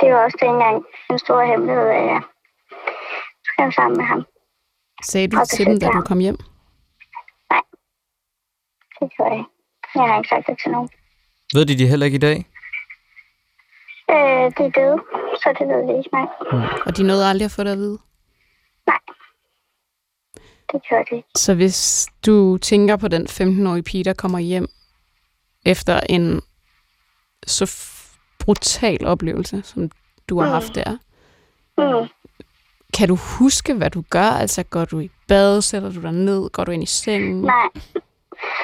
[0.00, 2.22] det var også dengang en stor hemmelighed, at jeg
[3.44, 4.22] skrev sammen med ham.
[5.02, 6.36] Sagde du til dem, da du kom hjem?
[9.00, 9.50] Det gjorde jeg ikke.
[9.94, 10.88] Jeg har ikke sagt det til nogen.
[11.54, 12.36] Ved de det heller ikke i dag?
[14.10, 14.98] Øh, de er døde,
[15.42, 16.26] så det ved vi ikke, nej.
[16.86, 17.98] Og de nåede aldrig at få det at vide?
[20.72, 21.28] Det gjorde de ikke.
[21.36, 24.66] Så hvis du tænker på den 15-årige pige, der kommer hjem
[25.66, 26.40] efter en
[27.46, 27.66] så
[28.38, 29.90] brutal oplevelse, som
[30.28, 30.52] du har Mm.
[30.52, 30.90] haft der,
[31.78, 32.08] Mm.
[32.98, 34.30] kan du huske, hvad du gør?
[34.42, 37.42] Altså, går du i bad, sætter du dig ned, går du ind i sengen?
[37.42, 37.68] Nej.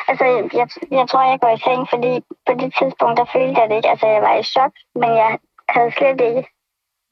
[0.09, 0.25] Altså,
[0.59, 2.13] jeg, jeg tror, jeg går i seng, fordi
[2.47, 3.89] på det tidspunkt, der følte jeg det ikke.
[3.89, 5.39] Altså, jeg var i chok, men jeg
[5.69, 6.45] havde slet ikke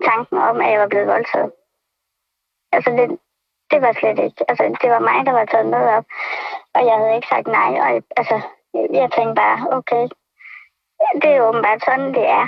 [0.08, 1.50] tanken om, at jeg var blevet voldtaget.
[2.76, 3.06] Altså, det,
[3.74, 4.40] det var slet ikke.
[4.48, 6.06] Altså, det var mig, der var taget med op,
[6.74, 7.70] og jeg havde ikke sagt nej.
[7.84, 8.36] Og, altså,
[8.98, 10.04] jeg tænkte bare, okay,
[11.22, 12.46] det er åbenbart sådan, det er.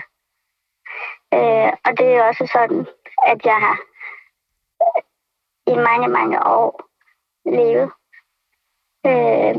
[1.37, 2.87] Øh, og det er også sådan,
[3.33, 3.79] at jeg har
[5.73, 6.71] i mange, mange år
[7.45, 7.91] levet
[9.07, 9.57] øh,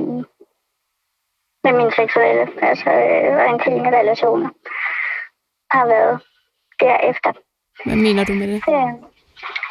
[1.63, 4.49] med mine seksuelle, altså øh, og intime relationer,
[5.71, 6.21] har været
[6.79, 7.31] derefter.
[7.85, 8.63] Hvad mener du med det?
[8.69, 8.93] Øh,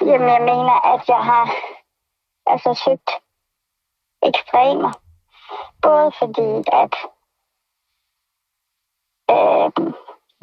[0.08, 1.44] jamen, jeg mener, at jeg har
[2.46, 3.10] altså søgt
[4.22, 4.92] ekstremer.
[5.82, 6.50] Både fordi,
[6.82, 6.94] at
[9.34, 9.68] øh,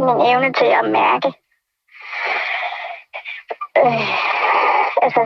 [0.05, 1.29] min evne til at mærke,
[3.77, 4.09] øh,
[5.05, 5.21] altså,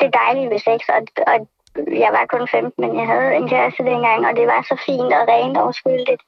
[0.00, 3.82] det dejlige ved sex, og, og jeg var kun 15, men jeg havde en kæreste
[3.84, 6.22] dengang, og det var så fint og rent og uskyldigt.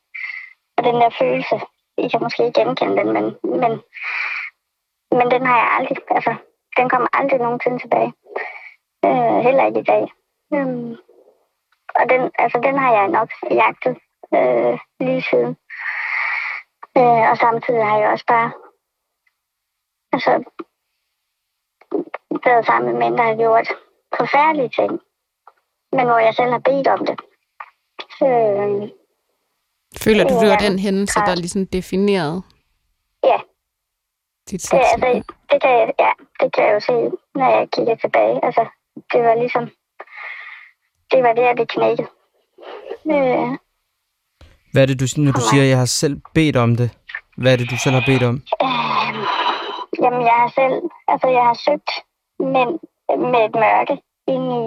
[0.76, 1.60] Og den der følelse,
[1.98, 3.72] I kan måske ikke genkende den, men, men,
[5.18, 6.34] men den har jeg aldrig, altså,
[6.76, 8.12] den kommer aldrig nogensinde tilbage.
[9.04, 10.12] Øh, heller ikke i dag.
[10.54, 10.96] Øhm,
[11.94, 13.96] og den, altså, den har jeg nok jagtet
[14.34, 15.56] øh, lige siden.
[16.96, 18.52] Øh, og samtidig har jeg også bare
[20.12, 20.32] altså,
[22.44, 23.68] været sammen med mænd, der har gjort
[24.18, 25.00] forfærdelige ting,
[25.92, 27.20] men hvor jeg selv har bedt om det.
[28.22, 28.88] Øh,
[30.04, 32.42] Føler du, det var Ja, den hændelse, der ligesom definerede
[33.24, 33.38] ja,
[34.50, 34.72] dit det, sex?
[34.72, 36.10] altså, det, kan jeg, ja,
[36.40, 36.92] det kan jeg jo se,
[37.34, 38.44] når jeg kigger tilbage.
[38.44, 38.66] Altså,
[39.12, 39.64] det var ligesom,
[41.10, 42.08] det var der, det knækkede.
[43.06, 43.58] Øh,
[44.72, 46.90] Hvad er det, du, når du siger, at jeg har selv bedt om det?
[47.36, 48.34] Hvad er det, du selv har bedt om?
[48.62, 49.16] Øh,
[50.02, 51.90] jamen, jeg har selv, altså jeg har søgt
[52.38, 52.74] mænd
[53.32, 53.96] med et mørke
[54.34, 54.64] ind i,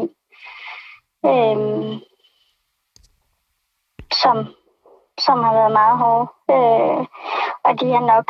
[1.30, 1.58] øh,
[4.22, 4.38] som,
[5.26, 6.28] som har været meget hårde.
[6.56, 7.06] Øh,
[7.64, 8.28] og de har nok,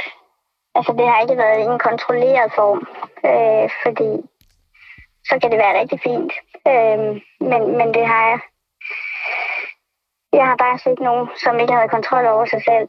[0.75, 2.81] altså det har ikke været i en kontrolleret form,
[3.29, 4.09] øh, fordi
[5.29, 6.33] så kan det være rigtig fint.
[6.67, 6.99] Øh,
[7.49, 8.39] men, men det har jeg.
[10.33, 12.87] Jeg har bare set nogen, som ikke havde kontrol over sig selv.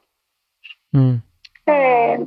[0.92, 1.16] Mm.
[1.72, 2.18] Øh,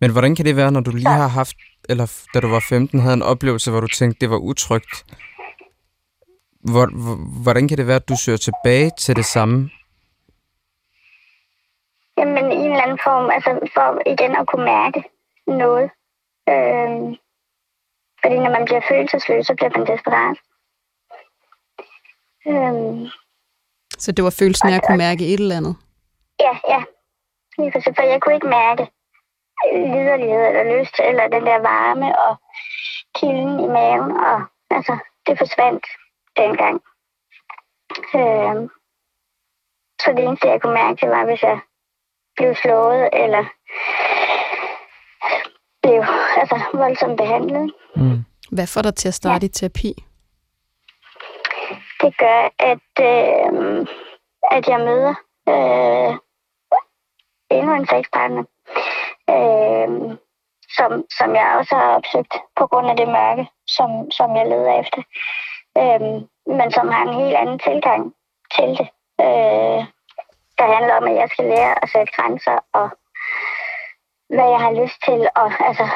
[0.00, 1.56] Men hvordan kan det være, når du lige har haft,
[1.88, 5.04] eller da du var 15, havde en oplevelse, hvor du tænkte, det var utrygt?
[6.70, 6.86] Hvor,
[7.42, 9.70] hvordan kan det være, at du søger tilbage til det samme?
[12.18, 15.04] Jamen, i en eller anden form, altså for igen at kunne mærke
[15.46, 15.90] noget.
[16.48, 17.16] Øh,
[18.22, 20.36] fordi når man bliver følelsesløs, så bliver man desperat.
[22.50, 23.10] Øh,
[23.98, 25.76] Så det var følelsen af at kunne mærke et eller andet?
[26.40, 26.82] ja, ja.
[27.58, 28.84] Lige præcis, for jeg kunne ikke mærke
[29.72, 32.36] liderlighed eller lyst, eller den der varme og
[33.14, 35.86] kilden i maven, og altså, det forsvandt
[36.36, 36.76] dengang.
[38.20, 38.68] Øh,
[40.02, 41.60] så det eneste, jeg kunne mærke, det var, hvis jeg
[42.36, 43.44] blev slået, eller
[45.82, 46.04] blev
[46.36, 47.72] altså, voldsomt behandlet.
[47.96, 48.24] Mm.
[48.52, 49.94] Hvad får dig til at starte i terapi?
[52.02, 53.86] Det gør, at, øh,
[54.50, 55.14] at jeg møder
[55.48, 56.12] øh,
[57.50, 58.44] endnu en sexpartner,
[59.34, 60.16] øh,
[60.76, 64.80] som, som jeg også har opsøgt på grund af det mørke, som, som jeg leder
[64.80, 65.02] efter.
[65.80, 66.00] Øh,
[66.58, 68.14] men som har en helt anden tilgang
[68.56, 68.88] til det.
[69.20, 69.80] Øh,
[70.58, 72.90] der handler om, at jeg skal lære at sætte grænser, og
[74.34, 75.86] hvad jeg har lyst til, og altså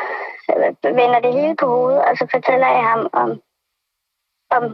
[0.83, 3.31] vender det hele på hovedet, og så fortæller jeg ham om,
[4.51, 4.64] om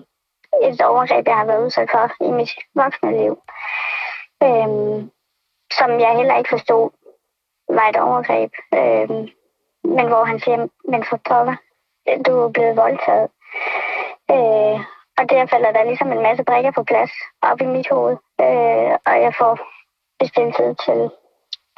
[0.62, 3.42] et overgreb, jeg har været udsat for i mit voksne liv.
[4.42, 5.10] Øhm,
[5.78, 6.90] som jeg heller ikke forstod
[7.68, 8.52] var et overgreb.
[8.74, 9.28] Øhm,
[9.84, 11.56] men hvor han siger, men for pokker,
[12.26, 13.30] du er blevet voldtaget.
[14.30, 14.78] Øh,
[15.18, 17.10] og der falder der ligesom en masse brikker på plads
[17.42, 18.16] op i mit hoved.
[18.40, 19.58] Øh, og jeg får
[20.18, 21.10] bestilt tid til,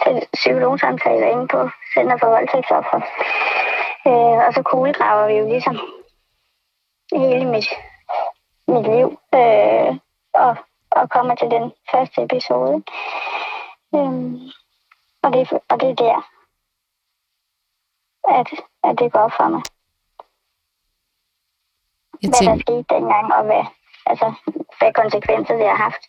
[0.03, 3.01] til psykologsamtaler inde på Center for Voldtægtsoffer.
[4.07, 5.77] Øh, og så kuglegraver vi jo ligesom
[7.13, 7.69] hele mit,
[8.69, 9.09] mit liv.
[9.35, 9.99] Øh,
[10.35, 10.57] og,
[10.91, 12.83] og kommer til den første episode.
[13.95, 14.33] Øh,
[15.23, 16.19] og, det, og det er der,
[18.39, 18.49] at,
[18.85, 19.63] at det går for mig.
[22.23, 23.65] Jeg Hvad der tænker, skete dengang, og hvad,
[24.07, 24.33] altså,
[24.79, 26.03] hvad konsekvenser det har haft.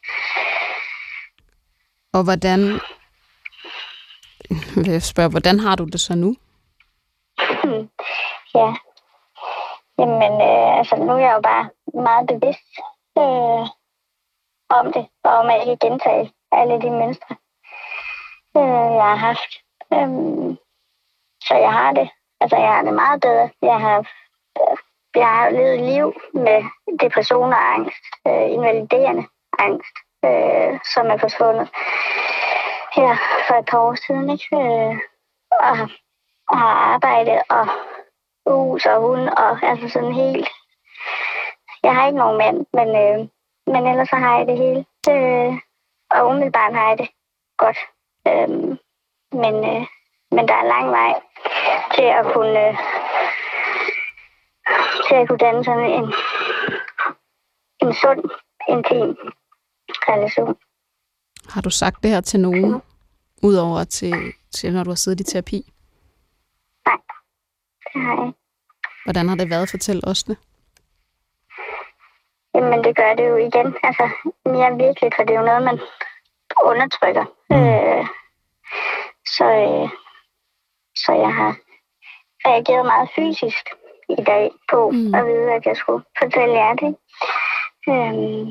[2.13, 2.79] og hvordan...
[4.75, 6.35] Vil jeg spørge, hvordan har du det så nu?
[7.63, 7.89] Hmm.
[8.55, 8.73] Ja.
[9.99, 12.73] Jamen, øh, altså, nu er jeg jo bare meget bevidst
[13.17, 13.65] øh,
[14.79, 17.35] om det, og om at ikke gentage alle de mønstre,
[18.57, 19.51] øh, jeg har haft.
[19.93, 20.09] Øh,
[21.47, 22.09] så jeg har det.
[22.41, 23.49] Altså, jeg har det meget bedre.
[23.61, 23.99] Jeg har,
[24.59, 24.77] øh,
[25.15, 26.59] jeg har levet liv med
[26.99, 29.23] depression og angst, øh, invaliderende
[29.59, 31.69] angst, øh, som er forsvundet
[32.95, 33.15] her
[33.47, 34.29] for et par år siden.
[34.29, 34.56] Ikke?
[34.56, 34.97] Øh,
[35.69, 35.77] og,
[36.47, 36.62] og
[36.93, 37.65] arbejde og
[38.45, 40.49] hus og hund, og altså sådan helt...
[41.84, 43.27] Jeg har ikke nogen mand, men, øh,
[43.67, 44.86] men ellers så har jeg det hele.
[45.10, 45.53] Øh,
[46.12, 47.10] og umiddelbart har jeg det
[47.58, 47.77] godt.
[48.27, 48.49] Øh,
[49.41, 49.88] men, øh,
[50.32, 51.13] men der er lang vej
[51.95, 52.77] til at kunne, øh,
[55.08, 56.13] til at kunne danne sådan en,
[57.82, 58.23] en sund,
[58.69, 59.17] intim
[60.08, 60.56] relation.
[61.49, 62.82] Har du sagt det her til nogen,
[63.43, 65.73] udover til, til når du har siddet i terapi?
[67.93, 68.38] Det har jeg ikke.
[69.06, 69.69] Hvordan har det været?
[69.69, 70.38] Fortæl os det.
[72.56, 73.75] Jamen, det gør det jo igen.
[73.84, 74.10] Altså,
[74.45, 75.79] mere virkelig, for det er jo noget, man
[76.65, 77.25] undertrykker.
[77.51, 78.06] Øh,
[79.36, 79.89] så, øh,
[80.95, 81.56] så jeg har
[82.47, 83.65] reageret meget fysisk
[84.10, 84.97] i dag på Mm.
[84.97, 85.15] mm.
[85.15, 86.95] at vide, at jeg skulle fortælle jer det.
[87.89, 88.45] Øhm,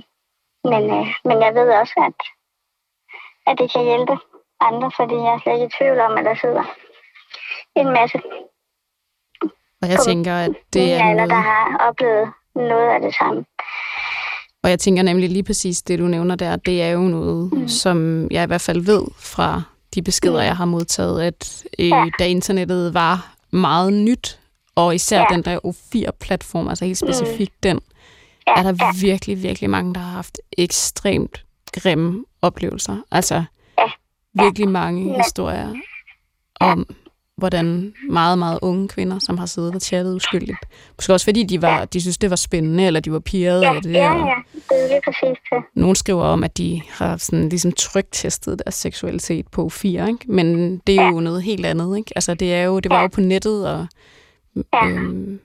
[0.70, 2.18] men, øh, men jeg ved også, at,
[3.46, 4.14] at det kan hjælpe
[4.68, 6.64] andre, fordi jeg er slet ikke i tvivl om, at der sidder
[7.76, 8.18] en masse
[9.82, 13.44] Og jeg tænker, at det er alder, der noget, har oplevet noget af det samme.
[14.62, 17.68] og jeg tænker nemlig lige præcis det, du nævner der, det er jo noget, mm.
[17.68, 19.62] som jeg i hvert fald ved fra
[19.94, 20.46] de beskeder, Mm.
[20.46, 22.04] jeg har modtaget, at øh, Ja.
[22.18, 24.38] da internettet var meget nyt,
[24.74, 25.26] og især Ja.
[25.30, 27.80] den der O4-platform, altså helt specifikt den,
[28.46, 32.96] Ja, er der ja, virkelig, virkelig mange, der har haft ekstremt grimme oplevelser.
[33.10, 33.44] Altså
[33.78, 33.84] Ja.
[34.44, 35.16] virkelig mange Ja.
[35.22, 35.74] historier
[36.60, 36.86] om,
[37.36, 40.58] hvordan meget, meget unge kvinder, som har siddet og chattet uskyldigt.
[40.98, 43.74] Måske også fordi, de, var, de synes, det var spændende, eller de var pirrede ja,
[43.74, 43.92] af det.
[43.92, 45.62] ja, ja, det er lige præcis det.
[45.74, 50.32] Nogle skriver om, at de har sådan, ligesom trygtestet deres seksualitet på fire, ikke?
[50.32, 51.96] men det er jo noget helt andet.
[51.98, 52.12] Ikke?
[52.16, 53.02] Altså, det, er jo, det var Ja.
[53.02, 53.86] jo på nettet, og,
[54.72, 54.86] Ja.
[54.88, 55.40] øhm,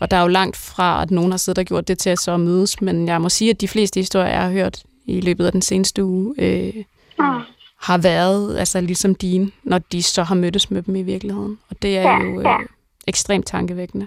[0.00, 2.18] og der er jo langt fra, at nogen har siddet og gjort det til at
[2.18, 5.46] så mødes, men jeg må sige, at de fleste historier, jeg har hørt i løbet
[5.46, 6.84] af den seneste uge, øh,
[7.18, 7.24] Mm.
[7.80, 11.58] har været altså ligesom dine, når de så har mødtes med dem i virkeligheden.
[11.70, 12.56] Og det er Ja, jo øh, ja.
[13.06, 14.06] ekstremt tankevækkende.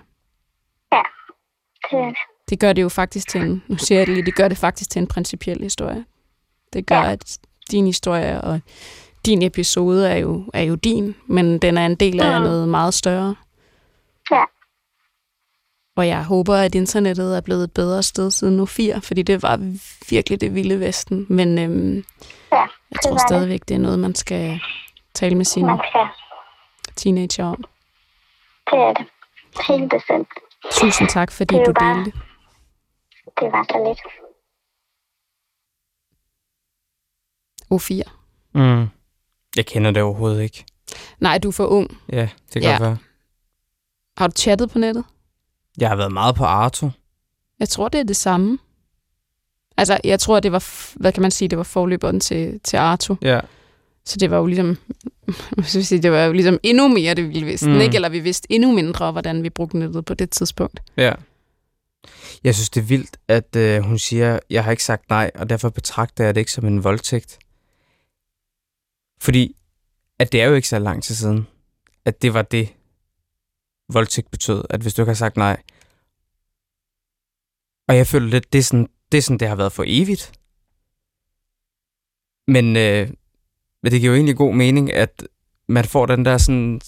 [1.91, 2.15] Det er det.
[2.49, 4.57] Det gør det jo faktisk til en, nu siger jeg det lige, det gør det
[4.57, 6.05] faktisk til en principiel historie.
[6.73, 7.11] Det gør, Ja.
[7.11, 7.37] at
[7.71, 8.59] din historie og
[9.25, 12.45] din episode er jo, er jo din, men den er en del af Mm.
[12.45, 13.35] noget meget større.
[14.31, 14.43] Ja.
[15.95, 19.43] Og jeg håber, at internettet er blevet et bedre sted siden nu 4, fordi det
[19.43, 19.57] var
[20.09, 21.25] virkelig det vilde vesten.
[21.29, 21.95] Men øhm,
[22.51, 23.21] Ja, jeg det tror det.
[23.21, 24.59] stadigvæk, det er noget, man skal
[25.13, 25.79] tale med sine
[26.95, 27.63] teenager om.
[28.71, 29.05] Det er det.
[29.67, 30.27] Helt bestemt.
[30.71, 32.11] Tusind tak, fordi Det du bare- delte.
[33.39, 33.99] Det var så lidt.
[37.73, 38.11] O4.
[38.53, 38.87] Mm.
[39.55, 40.65] Jeg kender det overhovedet ikke.
[41.19, 42.01] Nej, du er for ung.
[42.11, 42.71] Ja, det kan Ja.
[42.71, 42.79] ja.
[42.79, 42.97] være.
[44.17, 45.05] Har du chattet på nettet?
[45.81, 46.89] Jeg har været meget på Arto.
[47.59, 48.57] Jeg tror, det er det samme.
[49.77, 50.63] Altså, jeg tror, det var,
[50.99, 53.15] hvad kan man sige, det var forløberen til, til Arto.
[53.21, 53.39] Ja.
[54.05, 54.77] Så det var jo ligesom,
[55.63, 57.69] sige, det var jo ligesom endnu mere, det vi vidste.
[57.69, 57.81] Mm.
[57.81, 57.95] ikke?
[57.95, 60.79] Eller vi vidste endnu mindre, hvordan vi brugte nettet på det tidspunkt.
[60.97, 61.13] Ja.
[62.43, 65.49] Jeg synes, det er vildt, at øh, hun siger, jeg har ikke sagt nej, og
[65.49, 67.39] derfor betragter jeg det ikke som en voldtægt.
[69.21, 69.55] Fordi,
[70.19, 71.47] at det er jo ikke så lang tid siden,
[72.05, 72.69] at det var det,
[73.93, 75.61] voldtægt betød, at hvis du ikke har sagt nej.
[77.87, 80.31] Og jeg føler lidt, det er sådan, det, er sådan, det har været for evigt.
[82.47, 83.09] Men, øh,
[83.83, 85.27] men det giver jo egentlig god mening, at
[85.67, 86.81] man får den der sådan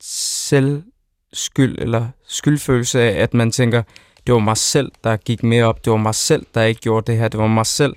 [0.00, 3.82] selvskyld eller skyldfølelse af, at man tænker,
[4.26, 5.84] det var mig selv, der gik mere op.
[5.84, 7.28] Det var mig selv, der ikke gjorde det her.
[7.28, 7.96] Det var mig selv.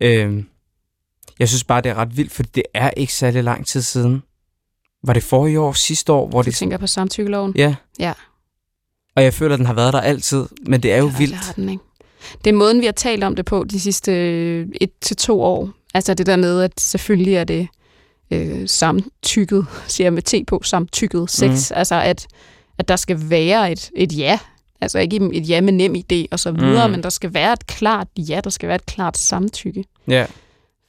[0.00, 0.44] Øh,
[1.38, 4.22] jeg synes bare, det er ret vildt, for det er ikke særlig lang tid siden.
[5.06, 6.54] Var det forrige år, sidste år, hvor Du det...
[6.54, 7.52] tænker på samtykkeloven?
[7.56, 7.74] Ja.
[7.98, 8.12] Ja.
[9.16, 11.32] Og jeg føler, at den har været der altid, men det er jo Ja, vildt.
[11.32, 11.84] det har den, ikke?
[12.44, 15.42] Det er måden, vi har talt om det på de sidste øh, et til to
[15.42, 15.70] år.
[15.94, 17.68] Altså det der med, at selvfølgelig er det
[18.30, 21.70] øh, samtykket, siger jeg med T på, samtykket sex.
[21.70, 21.76] Mm.
[21.76, 22.26] Altså at,
[22.78, 24.38] at der skal være et, et ja.
[24.80, 26.90] Altså ikke et ja med nem idé og så videre, mm.
[26.90, 26.96] Mm.
[26.96, 29.84] men der skal være et klart ja, der skal være et klart samtykke.
[30.08, 30.26] Ja.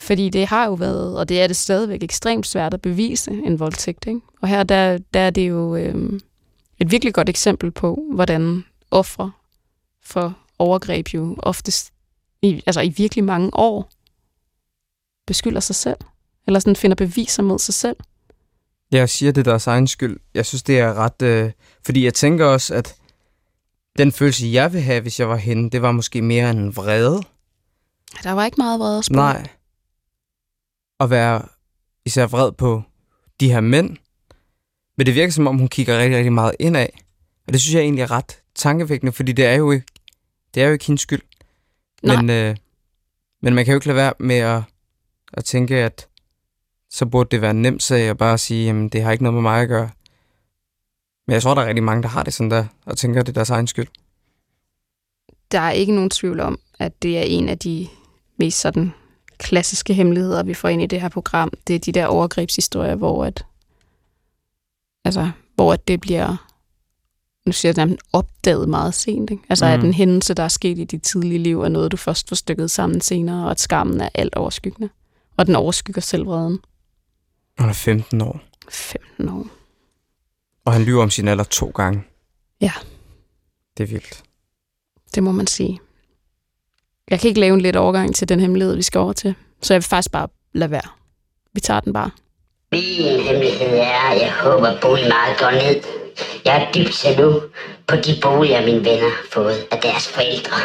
[0.02, 3.60] Fordi det har jo været, og det er det stadigvæk ekstremt svært at bevise en
[3.60, 4.08] voldtægt.
[4.08, 4.22] Ikke?
[4.42, 6.20] Og her der, der er det jo øh,
[6.80, 9.32] et virkelig godt eksempel på, hvordan ofre
[10.04, 11.94] for overgreb jo oftest
[12.42, 13.90] i, altså i virkelig mange år
[15.28, 15.98] beskylder sig selv.
[16.48, 17.96] Eller sådan finder beviser mod sig selv.
[18.92, 20.20] Jeg siger det er deres egen skyld.
[20.34, 21.22] Jeg synes, det er ret...
[21.22, 21.52] Øh,
[21.86, 22.96] fordi jeg tænker også, at
[23.98, 27.22] den følelse, jeg vil have, hvis jeg var hende, det var måske mere en vrede.
[28.24, 29.22] Der var ikke meget vrede at spille.
[29.22, 29.48] Nej.
[31.00, 31.42] At være
[32.06, 32.84] især vred på
[33.40, 33.98] de her mænd.
[34.98, 36.88] Men det virker som om, hun kigger rigtig, rigtig meget indad.
[37.48, 39.86] Og det synes jeg egentlig er ret tankevækkende, fordi det er jo ikke,
[40.54, 41.22] det er jo ikke hendes skyld.
[42.04, 42.16] Nej.
[42.16, 42.56] Men, øh,
[43.42, 44.62] men man kan jo ikke lade være med at,
[45.34, 46.08] at tænke, at
[46.90, 49.34] så burde det være en nem sag at bare sige, jamen det har ikke noget
[49.34, 49.90] med mig at gøre.
[51.28, 53.26] Men jeg tror, der er rigtig mange, der har det sådan der, og tænker, at
[53.26, 53.88] det er deres egen skyld.
[55.52, 57.88] Der er ikke nogen tvivl om, at det er en af de
[58.38, 58.94] mest sådan
[59.38, 61.52] klassiske hemmeligheder, vi får ind i det her program.
[61.68, 63.46] Det er de der overgrebshistorier, hvor at,
[65.06, 66.48] altså, hvor at det bliver
[67.48, 69.30] nu siger jeg nærmest opdaget meget sent.
[69.30, 69.44] Ikke?
[69.50, 69.72] Altså, mm.
[69.72, 72.36] at en hændelse, der er sket i dit tidlige liv, er noget, du først får
[72.36, 74.90] stykket sammen senere, og at skammen er alt overskyggende.
[75.38, 76.60] Og den overskygger selvvreden.
[77.58, 79.48] Han er 15 år, 15 år.
[80.66, 82.04] og han lyver om sin alder to gange.
[82.62, 82.72] Ja.
[83.78, 84.24] Det er vildt.
[85.16, 85.80] Det må man sige.
[87.12, 89.36] Jeg kan ikke lave en let overgang til den hemmelighed, vi skal over til.
[89.62, 90.90] Så jeg vil faktisk bare lade være.
[91.54, 92.12] Vi tager den bare.
[92.72, 95.84] Min hemmelighed er, at jeg håber, at boligmarkedet går ned.
[96.46, 97.42] Jeg er dybt nu
[97.88, 100.58] på de boliger, mine venner har fået af deres forældre.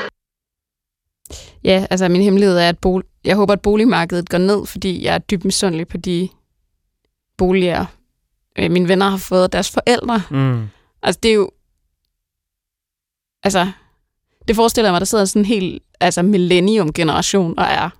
[1.64, 5.14] Ja, altså min hemmelighed er, at bol- jeg håber, at boligmarkedet går ned, fordi jeg
[5.14, 6.28] er dybt misundelig på de
[7.38, 7.86] boliger,
[8.58, 10.22] øh, mine venner har fået af deres forældre.
[10.30, 10.68] Mm.
[11.02, 11.50] Altså det er jo...
[13.42, 13.70] Altså,
[14.48, 17.90] det forestiller jeg mig, der sidder sådan en helt altså millennium-generation og er.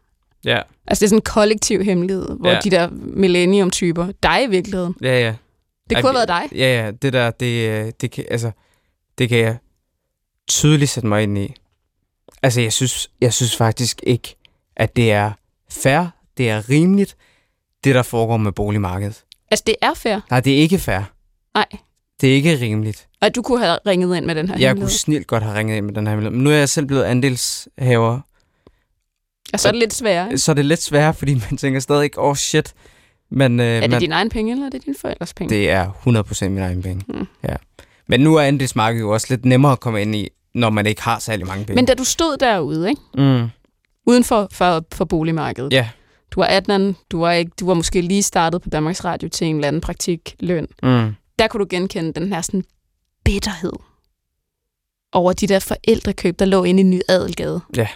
[0.45, 2.61] Ja, Altså det er sådan en kollektiv hemmelighed, hvor Ja.
[2.65, 5.35] de der millennium-typer, dig i virkeligheden, ja, ja.
[5.91, 6.59] det kunne have været dig.
[6.59, 8.51] Ja, ja, det der, det, øh, det, kan, altså,
[9.19, 9.57] det kan jeg
[10.49, 11.55] tydeligt sætte mig ind i.
[12.43, 14.35] Altså, jeg synes, jeg synes faktisk ikke,
[14.77, 15.33] at det er
[15.71, 16.05] fair,
[16.37, 17.17] det er rimeligt,
[17.85, 19.25] det der foregår med boligmarkedet.
[19.51, 20.21] Altså det er fair.
[20.31, 21.01] Nej, det er ikke fair.
[21.55, 21.67] Nej.
[22.21, 23.09] Det er ikke rimeligt.
[23.23, 24.91] Og du kunne have ringet ind med den her Jeg kunne hemmelighed.
[24.99, 26.37] snilt godt have ringet ind med den her hemmelighed.
[26.37, 28.21] Men nu er jeg selv blevet andelshaver,
[29.53, 30.27] Og så er det lidt sværere.
[30.27, 30.39] ikke?
[30.39, 32.75] så er det lidt sværere, fordi man tænker stadig, åh oh shit.
[33.31, 35.55] Men, øh, Er det man, dine egne penge, eller er det dine forældres penge?
[35.55, 35.91] det er
[36.45, 37.05] 100% min egen penge.
[37.09, 37.27] Mm.
[37.49, 37.55] Ja.
[38.07, 41.03] Men nu er andelsmarkedet jo også lidt nemmere at komme ind i, når man ikke
[41.03, 41.75] har særlig mange penge.
[41.75, 43.01] Men da du stod derude, ikke?
[43.15, 43.49] mm.
[44.07, 45.73] uden for, for, for boligmarkedet.
[45.73, 45.89] Ja.
[46.31, 49.47] Du var 18, du var, ikke, du var måske lige startet på Danmarks Radio til
[49.47, 50.67] en eller anden praktikløn.
[50.83, 51.15] Mm.
[51.39, 52.65] Der kunne du genkende den her sådan
[53.25, 53.73] bitterhed
[55.13, 57.61] over de der forældrekøb, der lå inde i Ny Adelgade.
[57.77, 57.89] Ja.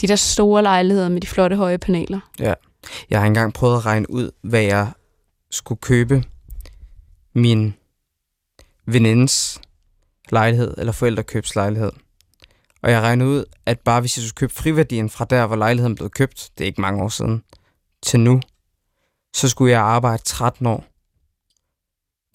[0.00, 2.20] De der store lejligheder med de flotte høje paneler.
[3.10, 4.92] Jeg har engang prøvet at regne ud, hvad jeg
[5.50, 6.24] skulle købe
[7.34, 7.74] min
[8.86, 9.60] venindes
[10.30, 11.90] lejlighed, eller forældrekøbslejlighed.
[12.82, 15.94] Og jeg regnede ud, at bare hvis jeg skulle købe friværdien fra der, hvor lejligheden
[15.94, 17.44] blev købt, det er ikke mange år siden,
[18.02, 18.40] til nu,
[19.34, 20.84] så skulle jeg arbejde 13 år.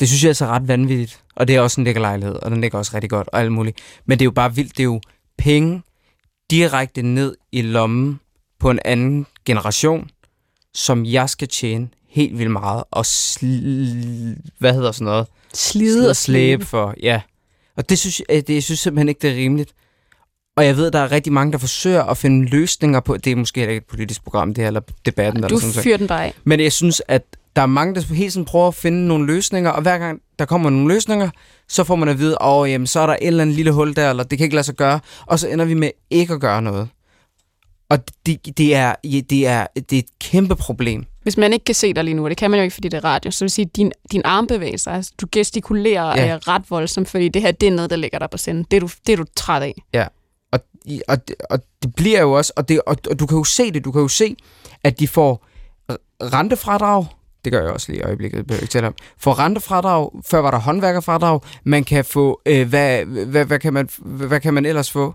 [0.04, 1.20] Det synes jeg er så ret vanvittigt.
[1.36, 3.52] Og det er også en lækker lejlighed, og den ligger også rigtig godt og alt
[3.52, 3.78] muligt.
[4.06, 4.72] Men det er jo bare vildt.
[4.72, 5.02] Det er jo
[5.38, 5.82] penge
[6.52, 8.20] direkte ned i lommen
[8.60, 10.10] på en anden generation,
[10.74, 15.28] som jeg skal tjene helt vildt meget og sl- hvad hedder sådan noget?
[15.54, 16.66] Slide og slæbe.
[16.66, 17.22] for, ja.
[17.78, 19.74] Og det synes, jeg, det, jeg synes simpelthen ikke, det er rimeligt.
[20.58, 23.36] Og jeg ved, der er rigtig mange, der forsøger at finde løsninger på, det er
[23.36, 25.42] måske ikke et politisk program, det her, eller debatten.
[25.42, 26.34] Du eller sådan fyrer den bare af.
[26.44, 27.24] Men jeg synes, at
[27.56, 30.46] der er mange, der hele tiden prøver at finde nogle løsninger, og hver gang der
[30.46, 31.30] kommer nogle løsninger,
[31.70, 33.96] så får man at vide, åh, jamen, så er der et eller andet lille hul
[33.96, 36.40] der, eller det kan ikke lade sig gøre, og så ender vi med ikke at
[36.42, 36.90] gøre noget.
[37.90, 41.06] Og det, det, er, ja, det, er, det er et kæmpe problem.
[41.24, 42.88] Hvis man ikke kan se dig lige nu, og det kan man jo ikke, fordi
[42.88, 46.26] det er radio, så vil sige, at din, din armbevægelser, altså, du gestikulerer Ja.
[46.26, 46.28] ja.
[46.28, 48.66] er ret voldsomt, fordi det her, det er noget, der ligger der på senden.
[48.72, 49.74] Det er du, det er du træt af.
[50.52, 53.38] Og, i- og, det- og det bliver jo også, og, det, og, og du kan
[53.38, 54.36] jo se det, du kan jo se,
[54.84, 55.46] at de får
[56.22, 57.06] rentefradrag,
[57.46, 60.52] det gør jeg også lige i øjeblikket, jeg ikke tale om, får rentefradrag, før var
[60.52, 64.66] der håndværkerfradrag, man kan få, øh, hvad, hvad, hvad, kan man, hvad, hvad kan man
[64.66, 65.14] ellers få?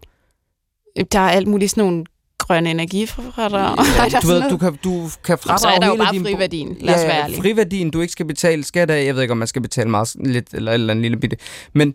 [1.12, 2.05] Der er alt muligt sådan nogle
[2.39, 3.79] grønne energifradrag.
[4.12, 6.76] Ja, du, ved, du kan, du kan fradrage så er der jo bare din friværdien.
[6.81, 7.41] Lad os ja, være ærlige.
[7.41, 9.05] friværdien, du ikke skal betale skat af.
[9.05, 11.37] Jeg ved ikke, om man skal betale meget lidt, eller eller andet lille bitte.
[11.72, 11.95] Men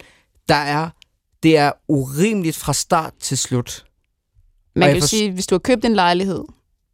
[0.50, 0.90] der er,
[1.44, 3.86] det er urimeligt fra start til slut.
[4.76, 6.44] Man kan jo for- sige, hvis du har købt en lejlighed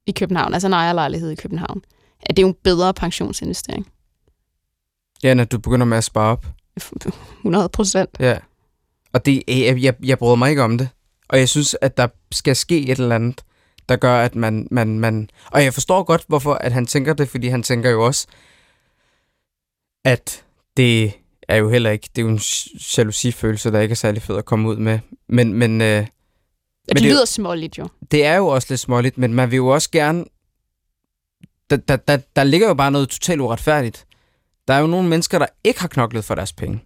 [0.08, 1.82] i København, altså en ejerlejlighed i København,
[2.22, 3.88] at det er jo en bedre pensionsinvestering.
[5.24, 6.46] Ja, når du begynder med at spare op.
[7.38, 8.10] 100 procent.
[8.20, 8.38] Ja.
[9.14, 10.90] Og det, jeg, jeg, jeg bryder mig ikke om det.
[11.30, 13.42] Og jeg synes, at der skal ske et eller andet,
[13.90, 14.68] der gør, at man...
[14.72, 18.06] man, man og jeg forstår godt, hvorfor at han tænker det, fordi han tænker jo
[18.06, 18.28] også,
[20.06, 20.44] at
[20.78, 21.14] det
[21.48, 22.10] er jo heller ikke...
[22.16, 22.42] Det er jo en
[22.98, 25.00] jalousifølelse, der ikke er særlig fed at komme ud med.
[25.28, 26.08] Men, men, øh, Men
[26.90, 27.88] det, det er lyder småligt jo.
[28.12, 30.26] det er jo også lidt småligt, men man vil jo også gerne...
[31.70, 34.06] Der, der, der, der ligger jo bare noget totalt uretfærdigt.
[34.68, 36.84] Der er jo nogle mennesker, der ikke har knoklet for deres penge.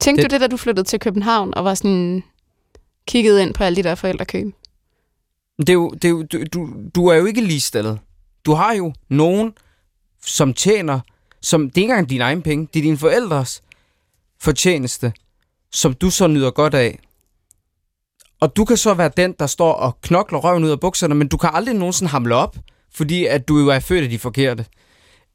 [0.00, 2.22] Tænkte Det- du det, da du flyttede til København og var sådan
[3.06, 4.46] kigget ind på alle de der forældrekøb?
[5.58, 7.98] Det er jo, det er jo, du, du, du er jo ikke ligestillet.
[8.46, 9.52] Du har jo nogen,
[10.26, 11.00] som tjener,
[11.40, 13.62] som det er ikke engang dine egne penge, det er dine forældres
[14.40, 15.12] fortjeneste,
[15.72, 16.98] som du så nyder godt af.
[18.40, 21.28] Og du kan så være den, der står og knokler røven ud af bukserne, men
[21.28, 22.56] du kan aldrig nogensinde hamle op,
[22.94, 24.64] fordi at du jo er født af de forkerte.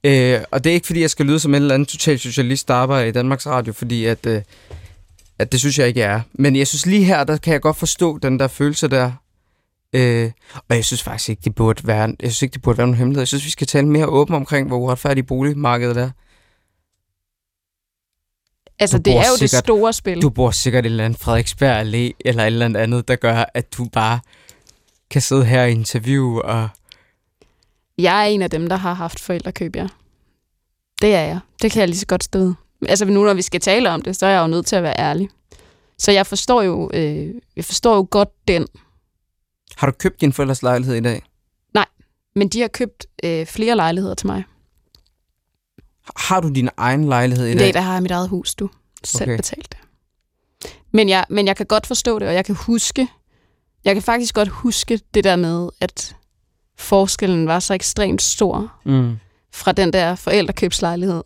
[0.03, 2.67] Øh, og det er ikke, fordi jeg skal lyde som en eller anden total socialist,
[2.67, 4.41] der arbejder i Danmarks Radio, fordi at, øh,
[5.39, 6.21] at det synes jeg ikke, jeg er.
[6.33, 9.11] Men jeg synes lige her, der kan jeg godt forstå den der følelse der.
[9.93, 10.31] Øh,
[10.69, 12.97] og jeg synes faktisk ikke, det burde være, jeg synes ikke, det burde være nogen
[12.97, 13.21] hemmelighed.
[13.21, 16.09] Jeg synes, vi skal tale mere åbent omkring, hvor uretfærdigt boligmarkedet er.
[18.79, 20.21] Altså, Du det er jo det sikkert- store spil.
[20.21, 23.45] Du bor sikkert et eller andet Frederiksberg Allé, eller et eller andet andet, der gør,
[23.53, 24.19] at du bare
[25.11, 26.69] kan sidde her i interview og...
[27.97, 29.87] Jeg er en af dem, der har haft forældrekøb, ja.
[31.01, 31.39] Det er jeg.
[31.61, 32.53] Det kan jeg lige så godt stå ved.
[32.89, 34.83] Altså nu, når vi skal tale om det, så er jeg jo nødt til at
[34.83, 35.29] være ærlig.
[35.97, 38.67] Så jeg forstår jo, øh, jeg forstår jo godt den.
[39.75, 41.21] Har du købt din forældres lejlighed i dag?
[42.37, 44.43] Men de har købt øh, flere lejligheder til mig.
[46.15, 47.59] Har du din egen lejlighed i dag?
[47.59, 48.69] dag, der har jeg mit eget hus, du.
[49.03, 49.37] Selv okay.
[49.37, 49.79] betalt det.
[50.91, 53.07] Men jeg, men jeg kan godt forstå det, og jeg kan huske,
[53.85, 56.15] jeg kan faktisk godt huske det der med, at
[56.78, 59.17] forskellen var så ekstremt stor Mm.
[59.53, 61.23] fra den der forældrekøbslejlighed,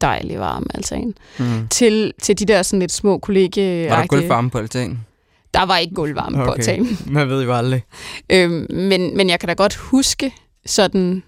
[0.00, 1.68] dejlig varm altan, Mm.
[1.68, 5.06] til, til de der sådan lidt små kollegie Var der gulvvarme på altanen?
[5.54, 6.46] Der var ikke gulvvarme okay.
[6.46, 6.98] på altanen.
[7.16, 7.84] Man ved jo aldrig.
[8.30, 10.34] Øhm, men, men jeg kan da godt huske
[10.66, 11.22] sådan...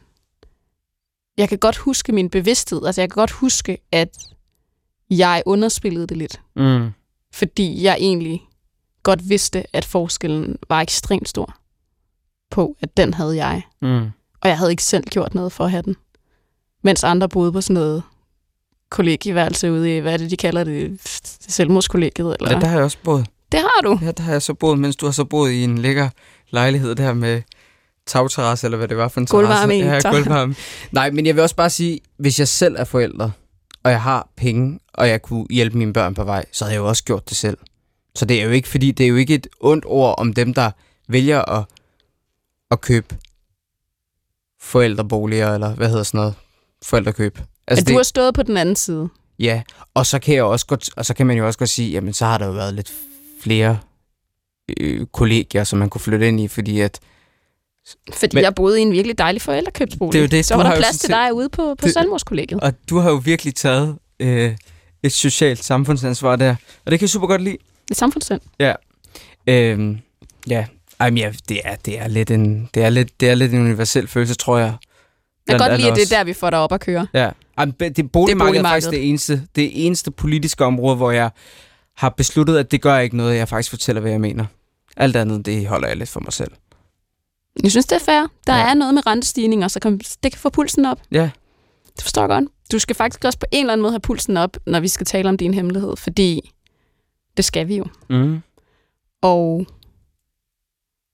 [1.38, 2.86] Jeg kan godt huske min bevidsthed.
[2.86, 4.08] Altså, jeg kan godt huske, at
[5.10, 6.40] jeg underspillede det lidt.
[6.56, 6.90] Mm.
[7.34, 8.40] Fordi jeg egentlig
[9.02, 11.56] godt vidste, at forskellen var ekstremt stor
[12.50, 13.62] på, at den havde jeg.
[13.82, 14.04] Mm.
[14.40, 15.96] Og jeg havde ikke selv gjort noget for at have den.
[16.84, 18.02] Mens andre boede på sådan noget
[18.90, 21.00] kollegieværelse ude i, hvad er det, de kalder det,
[21.48, 22.52] selvmordskollegiet, eller?
[22.52, 23.26] Ja, der har jeg også boet.
[23.52, 23.98] Det har du.
[24.02, 26.08] Ja, der har jeg så boet, mens du har så boet i en lækker
[26.50, 27.42] lejlighed der med
[28.06, 30.08] tagterrasse, eller hvad det var for en Gulvvarme terrasse.
[30.08, 30.54] Ja, gulvvarme.
[30.92, 33.30] Nej, men jeg vil også bare sige, hvis jeg selv er forælder,
[33.82, 36.80] og jeg har penge, og jeg kunne hjælpe mine børn på vej, så havde jeg
[36.80, 37.58] jo også gjort det selv.
[38.14, 40.54] Så det er jo ikke, fordi det er jo ikke et ondt ord om dem,
[40.54, 40.70] der
[41.08, 41.64] vælger at,
[42.70, 43.16] at købe
[44.60, 46.34] forældreboliger, eller hvad hedder sådan noget,
[46.82, 47.38] forældrekøb.
[47.66, 49.08] Altså, at du det, har stået på den anden side.
[49.38, 49.62] Ja,
[49.94, 52.12] og så kan jeg også godt, og så kan man jo også godt sige, jamen
[52.12, 52.92] så har der jo været lidt
[53.42, 53.78] flere
[54.80, 57.00] øh, kollegier, som man kunne flytte ind i, fordi at
[58.14, 60.12] Fordi Men- jeg boede i en virkelig dejlig forældrekøbsbolig.
[60.12, 62.60] Det er jo det, Så var der plads til dig ude på, på Salmorskollegiet.
[62.60, 64.56] Og du har jo virkelig taget øh,
[65.02, 66.56] et socialt samfundsansvar der.
[66.84, 67.56] Og det kan jeg super godt lide.
[67.90, 68.40] Et samfundssind.
[69.46, 69.98] Øhm,
[70.48, 70.66] ja,
[71.00, 73.52] Ej, men ja det, er, det, er lidt en, det, er lidt, det er lidt
[73.52, 74.74] en universel følelse, tror jeg.
[75.48, 77.06] Jeg kan godt lide, at det er der, vi får dig op at køre.
[77.14, 77.30] Ja.
[77.58, 81.30] Jamen, be- det boligmarkedet er faktisk det eneste, det eneste politiske område, hvor jeg
[81.96, 84.44] har besluttet, at det gør ikke noget, jeg faktisk fortæller, hvad jeg mener.
[84.96, 86.52] Alt andet, det holder jeg lidt for mig selv.
[87.62, 88.26] Jeg synes, det er fair.
[88.46, 88.70] Der ja.
[88.70, 90.98] er noget med rentestigninger, så kan, det kan få pulsen op.
[91.12, 91.30] Ja.
[91.96, 92.44] Det forstår jeg godt.
[92.72, 95.06] Du skal faktisk også på en eller anden måde have pulsen op, når vi skal
[95.06, 96.50] tale om din hemmelighed, fordi
[97.36, 97.84] det skal vi jo.
[98.10, 98.40] Mm.
[99.22, 99.66] Og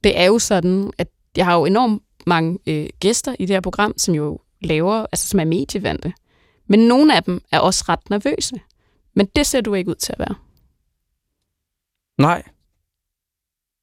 [0.06, 3.60] det er jo sådan, at jeg har jo enormt mange øh, gæster i det her
[3.60, 6.12] program, som jo laver, altså som er medievante.
[6.66, 8.54] Men nogle af dem er også ret nervøse.
[9.14, 10.34] Men det ser du ikke ud til at være.
[12.18, 12.42] Nej.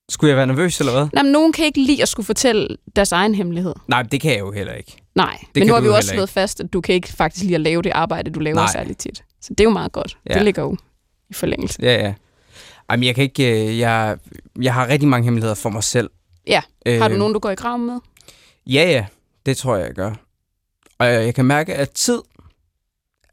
[0.09, 1.07] Skulle jeg være nervøs, eller hvad?
[1.13, 3.74] Nej, men nogen kan ikke lide at skulle fortælle deres egen hemmelighed.
[3.88, 4.97] Nej, det kan jeg jo heller ikke.
[5.15, 7.43] Nej, det men nu har vi jo også slået fast, at du kan ikke faktisk
[7.43, 8.71] lide at lave det arbejde, du laver Nej.
[8.71, 9.24] særligt tit.
[9.41, 10.17] Så det er jo meget godt.
[10.30, 10.34] Ja.
[10.34, 10.78] Det ligger jo
[11.30, 11.80] i forlængelse.
[11.82, 12.13] Ja, ja.
[12.94, 13.68] Jamen, jeg kan ikke...
[13.72, 14.18] øh, Jeg,
[14.62, 16.10] jeg har rigtig mange hemmeligheder for mig selv.
[16.48, 16.62] Ja.
[16.88, 18.00] Har du Øh, nogen, du går i graven med?
[18.68, 19.06] Ja, ja.
[19.46, 20.14] Det tror jeg, jeg gør.
[20.98, 22.22] Og jeg, jeg kan mærke, at tid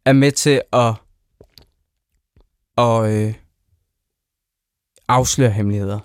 [0.05, 0.95] er med til at,
[2.79, 3.35] at øh,
[5.09, 5.99] afsløre hemmeligheder.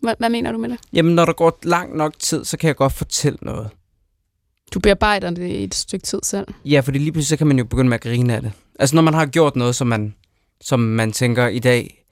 [0.00, 0.78] Hvad, hvad mener du med det?
[0.92, 3.70] Jamen, når der går lang nok tid, så kan jeg godt fortælle noget.
[4.74, 6.46] Du bearbejder det i et stykke tid selv.
[6.64, 8.52] Ja, fordi lige pludselig så kan man jo begynde med at grine af det.
[8.78, 10.14] Altså, når man har gjort noget, som man,
[10.60, 12.04] som man tænker i dag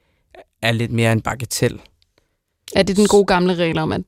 [0.63, 1.81] er lidt mere en bagatell.
[2.77, 4.03] Er det den gode gamle regel om, at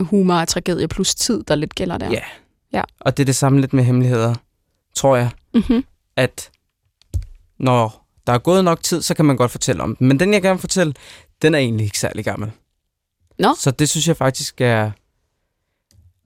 [0.00, 2.10] humor er tragedie plus tid, der lidt gælder der?
[2.10, 2.22] Ja.
[2.72, 2.82] Ja.
[3.00, 4.34] Og det er det samme lidt med hemmeligheder,
[4.94, 5.30] tror jeg.
[5.54, 5.84] Mm-hmm.
[6.16, 6.50] at
[7.58, 10.08] når der er gået nok tid, så kan man godt fortælle om den.
[10.08, 10.94] Men den, jeg gerne vil fortælle,
[11.42, 12.50] den er egentlig ikke særlig gammel.
[13.38, 13.54] Nå.
[13.58, 14.90] Så det synes jeg faktisk er,